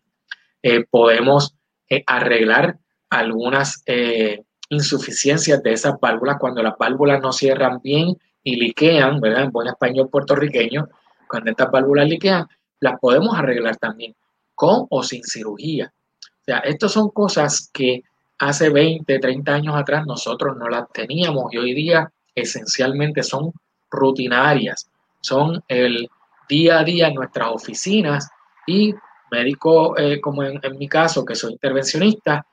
Eh, 0.62 0.84
podemos 0.90 1.54
eh, 1.88 2.02
arreglar 2.06 2.78
algunas 3.10 3.82
eh, 3.86 4.42
insuficiencias 4.68 5.62
de 5.62 5.72
esas 5.72 5.94
válvulas 6.00 6.38
cuando 6.40 6.62
las 6.62 6.76
válvulas 6.76 7.20
no 7.20 7.32
cierran 7.32 7.80
bien 7.82 8.16
y 8.42 8.56
liquean, 8.56 9.20
¿verdad? 9.20 9.44
En 9.44 9.52
buen 9.52 9.68
español 9.68 10.08
puertorriqueño, 10.10 10.88
cuando 11.28 11.50
estas 11.50 11.70
válvulas 11.70 12.08
liquean, 12.08 12.46
las 12.80 12.98
podemos 12.98 13.36
arreglar 13.36 13.76
también 13.76 14.14
con 14.54 14.86
o 14.90 15.02
sin 15.02 15.22
cirugía. 15.22 15.92
O 16.22 16.44
sea, 16.44 16.58
estas 16.58 16.92
son 16.92 17.10
cosas 17.10 17.70
que 17.72 18.02
hace 18.38 18.70
20, 18.70 19.18
30 19.18 19.54
años 19.54 19.76
atrás 19.76 20.06
nosotros 20.06 20.56
no 20.56 20.68
las 20.68 20.90
teníamos 20.92 21.52
y 21.52 21.58
hoy 21.58 21.74
día 21.74 22.10
esencialmente 22.34 23.22
son 23.22 23.52
rutinarias, 23.90 24.90
son 25.26 25.62
el 25.68 26.08
día 26.48 26.78
a 26.78 26.84
día 26.84 27.08
en 27.08 27.14
nuestras 27.14 27.48
oficinas 27.50 28.30
y 28.66 28.94
médico 29.30 29.98
eh, 29.98 30.20
como 30.20 30.44
en, 30.44 30.60
mi 30.78 30.88
caso, 30.88 31.24
que 31.24 31.34
soy 31.34 31.52
intervencionista, 31.52 32.46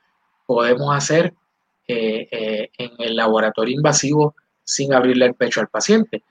podemos 0.44 0.94
hacer 0.94 1.32
eh, 1.86 2.28
eh, 2.30 2.70
en 2.76 2.90
el 2.98 3.14
laboratorio 3.14 3.76
invasivo 3.76 4.34
sin 4.64 4.92
abrirle 4.92 5.26
el 5.26 5.34
pecho 5.34 5.60
al 5.60 5.68
paciente. 5.68 6.22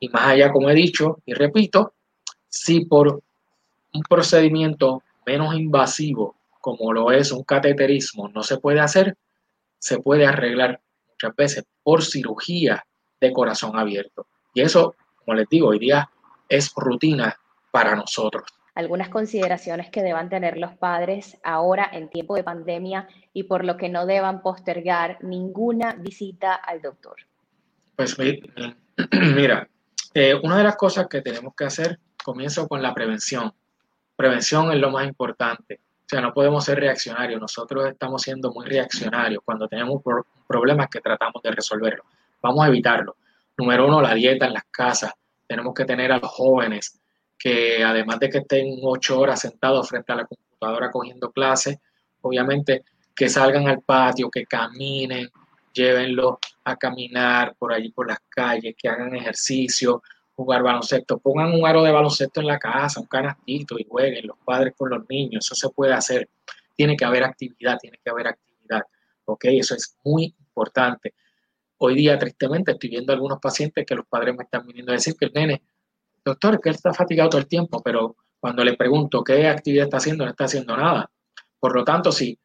Y 0.00 0.08
más 0.08 0.26
allá, 0.26 0.50
como 0.50 0.68
he 0.68 0.74
dicho 0.74 1.18
y 1.26 1.34
repito, 1.34 1.92
si 2.48 2.84
por 2.84 3.22
un 3.92 4.02
procedimiento 4.08 5.02
menos 5.26 5.54
invasivo 5.54 6.34
como 6.60 6.92
lo 6.92 7.12
es 7.12 7.30
un 7.30 7.44
cateterismo 7.44 8.28
no 8.28 8.42
se 8.42 8.58
puede 8.58 8.80
hacer, 8.80 9.16
se 9.78 10.00
puede 10.00 10.26
arreglar 10.26 10.80
muchas 11.10 11.36
veces 11.36 11.64
por 11.82 12.04
cirugía 12.04 12.84
de 13.20 13.32
corazón 13.32 13.78
abierto. 13.78 14.26
Y 14.54 14.62
eso, 14.62 14.96
como 15.28 15.36
les 15.36 15.48
digo, 15.50 15.68
hoy 15.68 15.78
día 15.78 16.08
es 16.48 16.72
rutina 16.74 17.38
para 17.70 17.94
nosotros. 17.94 18.44
Algunas 18.74 19.10
consideraciones 19.10 19.90
que 19.90 20.02
deban 20.02 20.30
tener 20.30 20.56
los 20.56 20.72
padres 20.72 21.36
ahora 21.44 21.86
en 21.92 22.08
tiempo 22.08 22.34
de 22.34 22.44
pandemia 22.44 23.06
y 23.34 23.42
por 23.42 23.62
lo 23.66 23.76
que 23.76 23.90
no 23.90 24.06
deban 24.06 24.40
postergar 24.40 25.18
ninguna 25.20 25.96
visita 25.96 26.54
al 26.54 26.80
doctor. 26.80 27.16
Pues 27.94 28.16
mira, 29.12 29.68
eh, 30.14 30.34
una 30.42 30.56
de 30.56 30.64
las 30.64 30.76
cosas 30.76 31.08
que 31.08 31.20
tenemos 31.20 31.54
que 31.54 31.66
hacer, 31.66 31.98
comienzo 32.24 32.66
con 32.66 32.80
la 32.80 32.94
prevención. 32.94 33.52
Prevención 34.16 34.72
es 34.72 34.78
lo 34.78 34.90
más 34.90 35.06
importante. 35.06 35.80
O 36.06 36.08
sea, 36.08 36.22
no 36.22 36.32
podemos 36.32 36.64
ser 36.64 36.80
reaccionarios. 36.80 37.38
Nosotros 37.38 37.86
estamos 37.86 38.22
siendo 38.22 38.50
muy 38.50 38.64
reaccionarios 38.64 39.42
cuando 39.44 39.68
tenemos 39.68 40.02
problemas 40.46 40.88
que 40.88 41.02
tratamos 41.02 41.42
de 41.42 41.50
resolverlo. 41.50 42.04
Vamos 42.40 42.64
a 42.64 42.68
evitarlo. 42.68 43.16
Número 43.58 43.86
uno, 43.88 44.00
la 44.00 44.14
dieta 44.14 44.46
en 44.46 44.54
las 44.54 44.64
casas. 44.70 45.12
Tenemos 45.46 45.74
que 45.74 45.84
tener 45.84 46.12
a 46.12 46.18
los 46.18 46.30
jóvenes 46.30 47.00
que 47.36 47.82
además 47.82 48.18
de 48.20 48.30
que 48.30 48.38
estén 48.38 48.78
ocho 48.82 49.18
horas 49.18 49.40
sentados 49.40 49.88
frente 49.88 50.12
a 50.12 50.16
la 50.16 50.26
computadora 50.26 50.90
cogiendo 50.90 51.30
clases, 51.30 51.78
obviamente 52.20 52.84
que 53.14 53.28
salgan 53.28 53.66
al 53.66 53.82
patio, 53.82 54.30
que 54.30 54.44
caminen, 54.44 55.28
llévenlo 55.72 56.38
a 56.64 56.76
caminar 56.76 57.56
por 57.58 57.72
allí 57.72 57.90
por 57.90 58.08
las 58.08 58.18
calles, 58.28 58.74
que 58.76 58.88
hagan 58.88 59.14
ejercicio, 59.16 60.02
jugar 60.36 60.62
baloncesto, 60.62 61.18
pongan 61.18 61.52
un 61.52 61.66
aro 61.66 61.82
de 61.82 61.90
baloncesto 61.90 62.40
en 62.40 62.46
la 62.46 62.60
casa, 62.60 63.00
un 63.00 63.06
canastito 63.06 63.76
y 63.76 63.86
jueguen 63.88 64.26
los 64.28 64.38
padres 64.44 64.74
con 64.76 64.90
los 64.90 65.08
niños, 65.08 65.44
eso 65.44 65.54
se 65.56 65.74
puede 65.74 65.92
hacer. 65.92 66.28
Tiene 66.76 66.96
que 66.96 67.04
haber 67.04 67.24
actividad, 67.24 67.76
tiene 67.78 67.98
que 68.02 68.10
haber 68.10 68.28
actividad, 68.28 68.82
¿ok? 69.24 69.46
Eso 69.46 69.74
es 69.74 69.96
muy 70.04 70.32
importante. 70.38 71.14
Hoy 71.80 71.94
día, 71.94 72.18
tristemente, 72.18 72.72
estoy 72.72 72.90
viendo 72.90 73.12
algunos 73.12 73.38
pacientes 73.38 73.86
que 73.86 73.94
los 73.94 74.06
padres 74.06 74.36
me 74.36 74.42
están 74.42 74.66
viniendo 74.66 74.92
a 74.92 74.96
decir 74.96 75.14
que 75.16 75.26
el 75.26 75.32
nene, 75.32 75.62
doctor, 76.24 76.60
que 76.60 76.70
él 76.70 76.74
está 76.74 76.92
fatigado 76.92 77.30
todo 77.30 77.40
el 77.40 77.46
tiempo, 77.46 77.80
pero 77.82 78.16
cuando 78.40 78.64
le 78.64 78.76
pregunto 78.76 79.22
qué 79.22 79.46
actividad 79.46 79.84
está 79.84 79.98
haciendo, 79.98 80.24
no 80.24 80.30
está 80.30 80.44
haciendo 80.44 80.76
nada. 80.76 81.10
Por 81.60 81.74
lo 81.74 81.84
tanto, 81.84 82.10
si, 82.10 82.38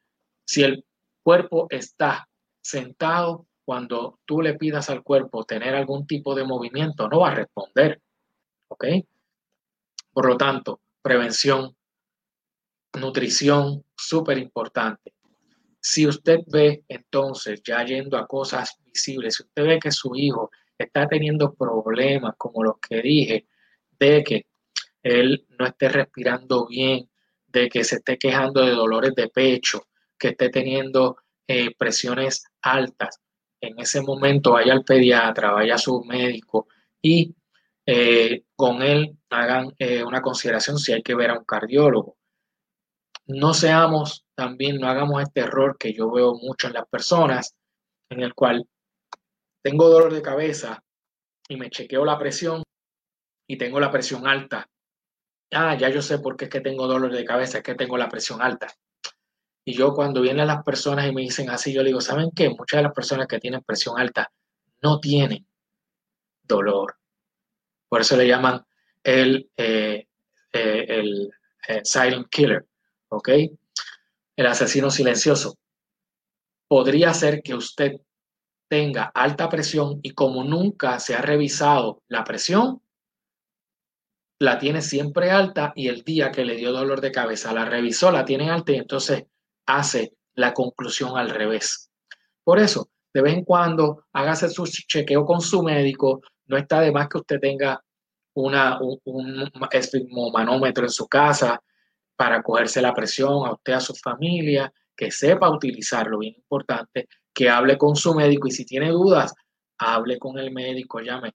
si 0.45 0.63
el 0.63 0.85
cuerpo 1.23 1.67
está 1.71 2.29
sentado, 2.61 3.47
cuando 3.65 4.19
tú 4.25 4.41
le 4.41 4.53
pidas 4.53 4.89
al 4.89 5.03
cuerpo 5.03 5.45
tener 5.45 5.73
algún 5.73 6.05
tipo 6.05 6.35
de 6.35 6.43
movimiento, 6.43 7.09
no 7.09 7.21
va 7.21 7.31
a 7.31 7.35
responder. 7.35 8.01
¿Ok? 8.67 8.85
Por 10.11 10.27
lo 10.27 10.37
tanto, 10.37 10.81
prevención, 11.01 11.75
nutrición, 12.99 13.83
súper 13.95 14.37
importante. 14.37 15.13
Si 15.85 16.07
usted 16.07 16.39
ve 16.47 16.85
entonces, 16.87 17.61
ya 17.61 17.83
yendo 17.83 18.17
a 18.17 18.25
cosas 18.25 18.77
visibles, 18.85 19.35
si 19.35 19.43
usted 19.43 19.63
ve 19.63 19.79
que 19.79 19.91
su 19.91 20.15
hijo 20.15 20.49
está 20.77 21.07
teniendo 21.09 21.53
problemas 21.53 22.35
como 22.37 22.63
los 22.63 22.75
que 22.79 23.01
dije, 23.01 23.47
de 23.99 24.23
que 24.23 24.45
él 25.03 25.45
no 25.59 25.65
esté 25.65 25.89
respirando 25.89 26.67
bien, 26.67 27.09
de 27.47 27.67
que 27.67 27.83
se 27.83 27.97
esté 27.97 28.17
quejando 28.17 28.61
de 28.61 28.71
dolores 28.71 29.13
de 29.13 29.27
pecho, 29.27 29.87
que 30.17 30.29
esté 30.29 30.49
teniendo 30.49 31.17
eh, 31.47 31.75
presiones 31.77 32.45
altas, 32.61 33.19
en 33.59 33.77
ese 33.77 34.01
momento 34.01 34.53
vaya 34.53 34.71
al 34.71 34.85
pediatra, 34.85 35.51
vaya 35.51 35.75
a 35.75 35.77
su 35.77 36.01
médico 36.05 36.67
y 37.01 37.35
eh, 37.85 38.45
con 38.55 38.81
él 38.81 39.17
hagan 39.29 39.73
eh, 39.77 40.01
una 40.01 40.21
consideración 40.21 40.77
si 40.77 40.93
hay 40.93 41.03
que 41.03 41.15
ver 41.15 41.31
a 41.31 41.39
un 41.39 41.43
cardiólogo. 41.43 42.15
No 43.25 43.53
seamos 43.53 44.25
también, 44.35 44.79
no 44.79 44.87
hagamos 44.87 45.21
este 45.21 45.41
error 45.41 45.77
que 45.77 45.93
yo 45.93 46.11
veo 46.11 46.35
mucho 46.35 46.67
en 46.67 46.73
las 46.73 46.87
personas, 46.87 47.55
en 48.09 48.21
el 48.21 48.33
cual 48.33 48.67
tengo 49.61 49.87
dolor 49.89 50.13
de 50.13 50.21
cabeza 50.21 50.83
y 51.47 51.55
me 51.55 51.69
chequeo 51.69 52.03
la 52.03 52.19
presión 52.19 52.63
y 53.47 53.57
tengo 53.57 53.79
la 53.79 53.91
presión 53.91 54.27
alta. 54.27 54.67
Ah, 55.51 55.77
ya 55.77 55.89
yo 55.89 56.01
sé 56.01 56.19
por 56.19 56.35
qué 56.35 56.45
es 56.45 56.51
que 56.51 56.61
tengo 56.61 56.87
dolor 56.87 57.13
de 57.13 57.25
cabeza, 57.25 57.59
es 57.59 57.63
que 57.63 57.75
tengo 57.75 57.97
la 57.97 58.09
presión 58.09 58.41
alta. 58.41 58.67
Y 59.65 59.73
yo 59.73 59.93
cuando 59.93 60.21
vienen 60.21 60.47
las 60.47 60.63
personas 60.63 61.07
y 61.07 61.13
me 61.13 61.21
dicen 61.21 61.49
así, 61.49 61.73
yo 61.73 61.81
le 61.81 61.89
digo, 61.89 62.01
¿saben 62.01 62.31
qué? 62.35 62.49
Muchas 62.49 62.79
de 62.79 62.83
las 62.83 62.93
personas 62.93 63.27
que 63.27 63.39
tienen 63.39 63.61
presión 63.61 63.97
alta 63.97 64.29
no 64.81 64.99
tienen 64.99 65.47
dolor. 66.41 66.97
Por 67.87 68.01
eso 68.01 68.17
le 68.17 68.27
llaman 68.27 68.65
el, 69.03 69.49
eh, 69.55 70.07
eh, 70.51 70.85
el 70.89 71.31
eh, 71.67 71.81
silent 71.83 72.27
killer, 72.29 72.65
¿ok? 73.13 73.29
El 74.35 74.45
asesino 74.45 74.89
silencioso. 74.89 75.55
Podría 76.67 77.13
ser 77.13 77.41
que 77.43 77.55
usted 77.55 77.93
tenga 78.67 79.11
alta 79.13 79.49
presión 79.49 79.99
y 80.01 80.13
como 80.13 80.43
nunca 80.43 80.99
se 80.99 81.13
ha 81.13 81.21
revisado 81.21 82.01
la 82.07 82.23
presión, 82.23 82.81
la 84.39 84.57
tiene 84.57 84.81
siempre 84.81 85.31
alta 85.31 85.71
y 85.75 85.87
el 85.87 86.03
día 86.03 86.31
que 86.31 86.43
le 86.43 86.55
dio 86.55 86.71
dolor 86.71 86.99
de 86.99 87.11
cabeza 87.11 87.53
la 87.53 87.65
revisó, 87.65 88.11
la 88.11 88.25
tiene 88.25 88.49
alta 88.49 88.71
y 88.71 88.77
entonces 88.77 89.25
hace 89.65 90.13
la 90.33 90.53
conclusión 90.53 91.17
al 91.17 91.29
revés. 91.29 91.91
Por 92.43 92.59
eso, 92.59 92.89
de 93.13 93.21
vez 93.21 93.35
en 93.35 93.43
cuando, 93.45 94.05
hágase 94.11 94.49
su 94.49 94.65
chequeo 94.65 95.23
con 95.25 95.39
su 95.39 95.61
médico. 95.61 96.21
No 96.47 96.57
está 96.57 96.81
de 96.81 96.91
más 96.91 97.07
que 97.07 97.19
usted 97.19 97.39
tenga 97.39 97.81
un, 98.33 98.55
un 99.05 99.51
en 100.65 100.89
su 100.89 101.07
casa 101.07 101.61
para 102.15 102.41
cogerse 102.41 102.81
la 102.81 102.93
presión 102.93 103.45
a 103.45 103.53
usted, 103.53 103.73
a 103.73 103.79
su 103.79 103.93
familia, 103.95 104.71
que 104.95 105.11
sepa 105.11 105.49
utilizarlo, 105.49 106.19
bien 106.19 106.35
importante, 106.35 107.07
que 107.33 107.49
hable 107.49 107.77
con 107.77 107.95
su 107.95 108.13
médico 108.13 108.47
y 108.47 108.51
si 108.51 108.65
tiene 108.65 108.89
dudas, 108.89 109.33
hable 109.77 110.19
con 110.19 110.37
el 110.37 110.51
médico, 110.51 110.99
llame 110.99 111.33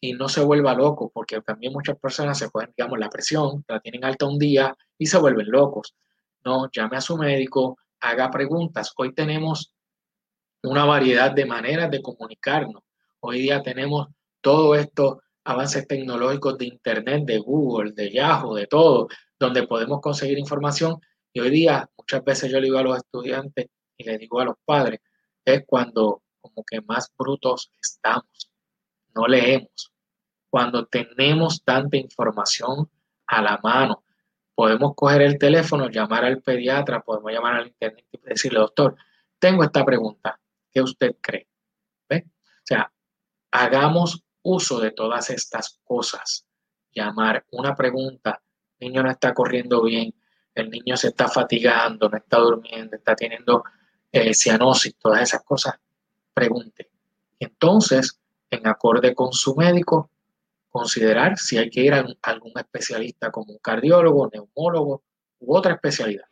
y 0.00 0.12
no 0.12 0.28
se 0.28 0.40
vuelva 0.42 0.74
loco, 0.74 1.10
porque 1.12 1.40
también 1.40 1.72
muchas 1.72 1.98
personas 1.98 2.38
se 2.38 2.48
pueden, 2.50 2.72
digamos, 2.76 2.98
la 2.98 3.10
presión, 3.10 3.64
la 3.66 3.80
tienen 3.80 4.04
alta 4.04 4.26
un 4.26 4.38
día 4.38 4.76
y 4.96 5.06
se 5.06 5.18
vuelven 5.18 5.50
locos. 5.50 5.94
No, 6.44 6.68
llame 6.72 6.96
a 6.96 7.00
su 7.00 7.16
médico, 7.16 7.78
haga 8.00 8.30
preguntas. 8.30 8.92
Hoy 8.96 9.12
tenemos 9.12 9.74
una 10.62 10.84
variedad 10.84 11.32
de 11.32 11.46
maneras 11.46 11.90
de 11.90 12.00
comunicarnos. 12.00 12.82
Hoy 13.20 13.40
día 13.40 13.62
tenemos 13.62 14.08
todos 14.40 14.78
estos 14.78 15.18
avances 15.44 15.86
tecnológicos 15.86 16.58
de 16.58 16.66
Internet, 16.66 17.24
de 17.24 17.38
Google, 17.38 17.92
de 17.92 18.12
Yahoo, 18.12 18.54
de 18.54 18.66
todo, 18.66 19.08
donde 19.38 19.66
podemos 19.66 20.00
conseguir 20.00 20.38
información. 20.38 21.00
Y 21.32 21.40
hoy 21.40 21.50
día, 21.50 21.88
muchas 21.96 22.24
veces 22.24 22.50
yo 22.50 22.58
le 22.58 22.66
digo 22.66 22.78
a 22.78 22.82
los 22.82 22.96
estudiantes 22.96 23.66
y 23.96 24.04
le 24.04 24.18
digo 24.18 24.40
a 24.40 24.44
los 24.44 24.56
padres, 24.64 25.00
es 25.44 25.64
cuando 25.66 26.22
como 26.40 26.64
que 26.64 26.80
más 26.80 27.12
brutos 27.16 27.70
estamos. 27.80 28.50
No 29.14 29.26
leemos. 29.26 29.92
Cuando 30.50 30.86
tenemos 30.86 31.62
tanta 31.64 31.96
información 31.96 32.90
a 33.26 33.42
la 33.42 33.58
mano, 33.62 34.04
podemos 34.54 34.94
coger 34.94 35.22
el 35.22 35.38
teléfono, 35.38 35.88
llamar 35.88 36.24
al 36.24 36.42
pediatra, 36.42 37.00
podemos 37.00 37.32
llamar 37.32 37.56
al 37.56 37.68
internet 37.68 38.06
y 38.10 38.18
decirle, 38.18 38.60
doctor, 38.60 38.96
tengo 39.38 39.62
esta 39.62 39.84
pregunta, 39.84 40.40
¿qué 40.72 40.80
usted 40.80 41.16
cree? 41.20 41.48
¿Ve? 42.08 42.24
O 42.26 42.64
sea, 42.64 42.92
hagamos 43.50 44.24
uso 44.42 44.80
de 44.80 44.90
todas 44.90 45.30
estas 45.30 45.78
cosas. 45.84 46.46
Llamar 46.90 47.44
una 47.50 47.74
pregunta, 47.74 48.42
el 48.78 48.88
niño 48.88 49.02
no 49.02 49.10
está 49.10 49.34
corriendo 49.34 49.82
bien, 49.82 50.14
el 50.54 50.70
niño 50.70 50.96
se 50.96 51.08
está 51.08 51.28
fatigando, 51.28 52.08
no 52.08 52.16
está 52.16 52.38
durmiendo, 52.38 52.96
está 52.96 53.14
teniendo 53.14 53.64
eh, 54.10 54.34
cianosis, 54.34 54.96
todas 54.96 55.22
esas 55.22 55.42
cosas, 55.42 55.74
pregunte. 56.32 56.90
Entonces, 57.38 58.18
en 58.50 58.66
acorde 58.66 59.14
con 59.14 59.32
su 59.32 59.54
médico, 59.54 60.10
considerar 60.68 61.38
si 61.38 61.58
hay 61.58 61.70
que 61.70 61.80
ir 61.80 61.94
a 61.94 62.06
algún 62.22 62.52
especialista 62.56 63.30
como 63.30 63.52
un 63.52 63.58
cardiólogo, 63.58 64.30
neumólogo 64.32 65.02
u 65.40 65.56
otra 65.56 65.74
especialidad. 65.74 66.24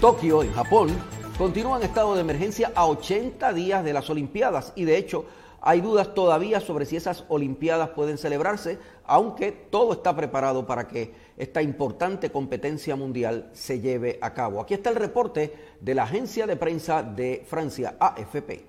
Tokio, 0.00 0.42
en 0.44 0.52
Japón, 0.52 0.96
continúa 1.36 1.78
en 1.78 1.84
estado 1.84 2.14
de 2.14 2.20
emergencia 2.20 2.72
a 2.74 2.86
80 2.86 3.52
días 3.52 3.84
de 3.84 3.92
las 3.92 4.08
Olimpiadas 4.10 4.72
y 4.76 4.84
de 4.84 4.96
hecho 4.96 5.26
hay 5.60 5.80
dudas 5.80 6.14
todavía 6.14 6.60
sobre 6.60 6.86
si 6.86 6.96
esas 6.96 7.24
Olimpiadas 7.28 7.90
pueden 7.90 8.18
celebrarse, 8.18 8.78
aunque 9.04 9.50
todo 9.50 9.92
está 9.92 10.14
preparado 10.14 10.66
para 10.66 10.86
que 10.86 11.12
esta 11.36 11.62
importante 11.62 12.30
competencia 12.30 12.94
mundial 12.94 13.50
se 13.52 13.80
lleve 13.80 14.18
a 14.22 14.34
cabo. 14.34 14.60
Aquí 14.60 14.74
está 14.74 14.90
el 14.90 14.96
reporte 14.96 15.54
de 15.80 15.94
la 15.94 16.04
agencia 16.04 16.46
de 16.46 16.56
prensa 16.56 17.02
de 17.02 17.44
Francia, 17.46 17.96
AFP. 17.98 18.66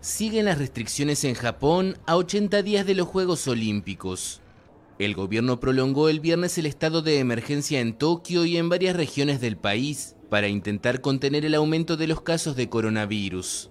Siguen 0.00 0.46
las 0.46 0.58
restricciones 0.58 1.24
en 1.24 1.34
Japón 1.34 1.96
a 2.06 2.16
80 2.16 2.62
días 2.62 2.86
de 2.86 2.94
los 2.94 3.08
Juegos 3.08 3.46
Olímpicos. 3.48 4.40
El 4.98 5.14
gobierno 5.14 5.60
prolongó 5.60 6.10
el 6.10 6.20
viernes 6.20 6.58
el 6.58 6.66
estado 6.66 7.00
de 7.00 7.18
emergencia 7.18 7.80
en 7.80 7.94
Tokio 7.94 8.44
y 8.44 8.58
en 8.58 8.68
varias 8.68 8.96
regiones 8.96 9.40
del 9.40 9.56
país 9.56 10.14
para 10.30 10.48
intentar 10.48 11.00
contener 11.00 11.44
el 11.44 11.54
aumento 11.54 11.96
de 11.96 12.06
los 12.06 12.22
casos 12.22 12.56
de 12.56 12.68
coronavirus. 12.68 13.70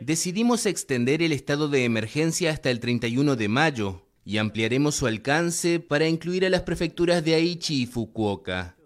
Decidimos 0.00 0.66
extender 0.66 1.22
el 1.22 1.32
estado 1.32 1.68
de 1.68 1.84
emergencia 1.84 2.50
hasta 2.50 2.70
el 2.70 2.80
31 2.80 3.36
de 3.36 3.48
mayo 3.48 4.02
y 4.24 4.38
ampliaremos 4.38 4.94
su 4.94 5.06
alcance 5.06 5.80
para 5.80 6.06
incluir 6.06 6.46
a 6.46 6.50
las 6.50 6.62
prefecturas 6.62 7.24
de 7.24 7.34
Aichi 7.34 7.82
y 7.82 7.86
Fukuoka. 7.86 8.76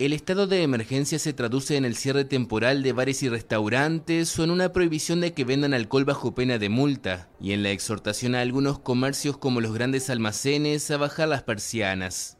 El 0.00 0.12
estado 0.12 0.48
de 0.48 0.64
emergencia 0.64 1.20
se 1.20 1.32
traduce 1.32 1.76
en 1.76 1.84
el 1.84 1.94
cierre 1.94 2.24
temporal 2.24 2.82
de 2.82 2.92
bares 2.92 3.22
y 3.22 3.28
restaurantes 3.28 4.36
o 4.36 4.42
en 4.42 4.50
una 4.50 4.72
prohibición 4.72 5.20
de 5.20 5.32
que 5.34 5.44
vendan 5.44 5.72
alcohol 5.72 6.04
bajo 6.04 6.34
pena 6.34 6.58
de 6.58 6.68
multa 6.68 7.28
y 7.40 7.52
en 7.52 7.62
la 7.62 7.70
exhortación 7.70 8.34
a 8.34 8.40
algunos 8.40 8.80
comercios 8.80 9.36
como 9.36 9.60
los 9.60 9.72
grandes 9.72 10.10
almacenes 10.10 10.90
a 10.90 10.96
bajar 10.96 11.28
las 11.28 11.44
persianas. 11.44 12.38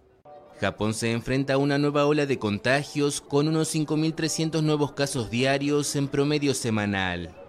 Japón 0.61 0.95
se 0.95 1.13
enfrenta 1.13 1.55
a 1.55 1.59
una 1.59 1.79
nueva 1.79 2.07
ola 2.07 2.27
de 2.27 2.41
contagios 2.41 3.21
con 3.21 3.47
unos 3.47 3.73
5.300 3.73 4.61
nuevos 4.61 4.93
casos 4.93 5.31
diarios 5.31 5.95
en 5.95 6.09
promedio 6.09 6.55
semanal. 6.55 7.44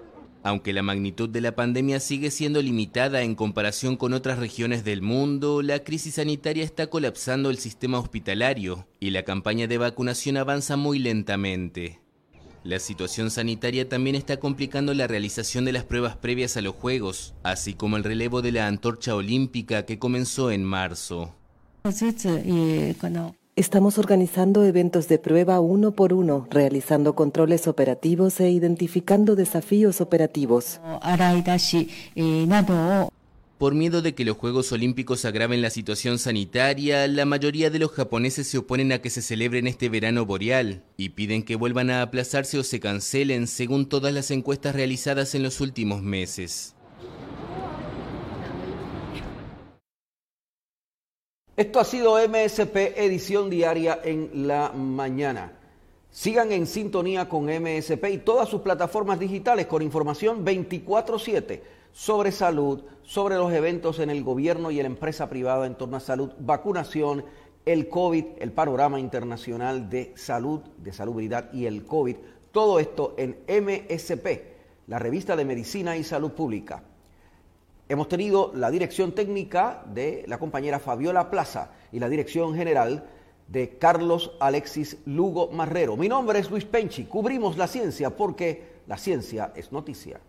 Aunque 0.46 0.74
la 0.74 0.84
magnitud 0.84 1.28
de 1.28 1.42
la 1.42 1.56
pandemia 1.56 2.00
sigue 2.00 2.30
siendo 2.30 2.62
limitada 2.62 3.24
en 3.24 3.34
comparación 3.34 3.98
con 3.98 4.14
otras 4.14 4.38
regiones 4.38 4.84
del 4.84 5.02
mundo, 5.02 5.64
la 5.64 5.80
crisis 5.80 6.14
sanitaria 6.14 6.64
está 6.64 6.86
colapsando 6.86 7.50
el 7.50 7.58
sistema 7.58 7.98
hospitalario 7.98 8.88
y 9.00 9.10
la 9.10 9.24
campaña 9.24 9.66
de 9.66 9.80
vacunación 9.80 10.38
avanza 10.38 10.78
muy 10.78 11.00
lentamente. 11.00 12.00
La 12.64 12.78
situación 12.78 13.32
sanitaria 13.32 13.90
también 13.90 14.16
está 14.16 14.38
complicando 14.38 14.94
la 14.94 15.08
realización 15.08 15.66
de 15.66 15.72
las 15.72 15.84
pruebas 15.84 16.16
previas 16.16 16.58
a 16.58 16.62
los 16.62 16.76
Juegos, 16.76 17.34
así 17.42 17.74
como 17.74 17.98
el 17.98 18.04
relevo 18.04 18.44
de 18.44 18.52
la 18.52 18.68
antorcha 18.68 19.16
olímpica 19.16 19.88
que 19.88 19.98
comenzó 19.98 20.52
en 20.52 20.64
marzo. 20.64 21.34
Estamos 23.58 23.98
organizando 23.98 24.66
eventos 24.66 25.08
de 25.08 25.18
prueba 25.18 25.62
uno 25.62 25.94
por 25.94 26.12
uno, 26.12 26.46
realizando 26.52 27.16
controles 27.16 27.70
operativos 27.70 28.42
e 28.42 28.50
identificando 28.52 29.38
desafíos 29.38 30.02
operativos. 30.02 30.82
Por 33.58 33.74
miedo 33.74 34.02
de 34.02 34.14
que 34.14 34.26
los 34.26 34.36
Juegos 34.36 34.74
Olímpicos 34.74 35.24
agraven 35.24 35.62
la 35.62 35.70
situación 35.70 36.20
sanitaria, 36.20 37.08
la 37.08 37.24
mayoría 37.24 37.70
de 37.70 37.80
los 37.80 37.92
japoneses 37.92 38.46
se 38.46 38.58
oponen 38.58 38.92
a 38.92 39.00
que 39.00 39.10
se 39.10 39.22
celebren 39.22 39.68
este 39.68 39.88
verano 39.88 40.26
boreal 40.26 40.84
y 40.98 41.10
piden 41.10 41.42
que 41.42 41.56
vuelvan 41.56 41.92
a 41.92 42.02
aplazarse 42.02 42.60
o 42.60 42.64
se 42.64 42.82
cancelen 42.82 43.48
según 43.48 43.86
todas 43.86 44.14
las 44.14 44.32
encuestas 44.32 44.76
realizadas 44.76 45.34
en 45.34 45.44
los 45.44 45.62
últimos 45.62 46.02
meses. 46.02 46.75
Esto 51.58 51.80
ha 51.80 51.86
sido 51.86 52.18
MSP 52.18 52.76
Edición 52.98 53.50
Diaria 53.50 54.02
en 54.04 54.46
la 54.46 54.74
mañana. 54.74 55.54
Sigan 56.12 56.52
en 56.52 56.68
sintonía 56.68 57.30
con 57.30 57.46
MSP 57.46 58.10
y 58.12 58.18
todas 58.18 58.50
sus 58.50 58.60
plataformas 58.60 59.20
digitales 59.20 59.66
con 59.66 59.82
información 59.82 60.44
24/7 60.44 61.64
sobre 61.94 62.34
salud, 62.34 62.84
sobre 63.04 63.36
los 63.36 63.54
eventos 63.54 64.00
en 64.00 64.10
el 64.10 64.22
gobierno 64.22 64.70
y 64.70 64.80
en 64.80 64.84
la 64.84 64.90
empresa 64.90 65.30
privada 65.30 65.66
en 65.66 65.76
torno 65.76 65.96
a 65.96 66.02
salud, 66.02 66.32
vacunación, 66.40 67.24
el 67.66 67.88
COVID, 67.88 68.26
el 68.40 68.52
panorama 68.52 69.00
internacional 69.00 69.90
de 69.90 70.12
salud, 70.18 70.60
de 70.80 70.92
salubridad 70.92 71.54
y 71.54 71.68
el 71.68 71.86
COVID. 71.86 72.18
Todo 72.52 72.80
esto 72.80 73.16
en 73.18 73.38
MSP, 73.48 74.28
la 74.88 75.00
revista 75.00 75.38
de 75.38 75.46
medicina 75.46 75.96
y 75.96 76.04
salud 76.04 76.34
pública. 76.34 76.84
Hemos 77.88 78.08
tenido 78.08 78.52
la 78.56 78.72
dirección 78.72 79.12
técnica 79.12 79.84
de 79.86 80.24
la 80.28 80.40
compañera 80.40 80.80
Fabiola 80.80 81.30
Plaza 81.30 81.70
y 81.92 82.00
la 82.00 82.10
dirección 82.10 82.56
general 82.56 83.08
de 83.48 83.78
Carlos 83.78 84.32
Alexis 84.40 84.98
Lugo 85.06 85.52
Marrero. 85.52 85.96
Mi 85.96 86.10
nombre 86.10 86.40
es 86.40 86.50
Luis 86.50 86.66
Penchi, 86.66 87.04
cubrimos 87.04 87.58
la 87.58 87.68
ciencia 87.68 88.10
porque 88.10 88.82
la 88.88 88.98
ciencia 88.98 89.54
es 89.56 89.72
noticia. 89.72 90.20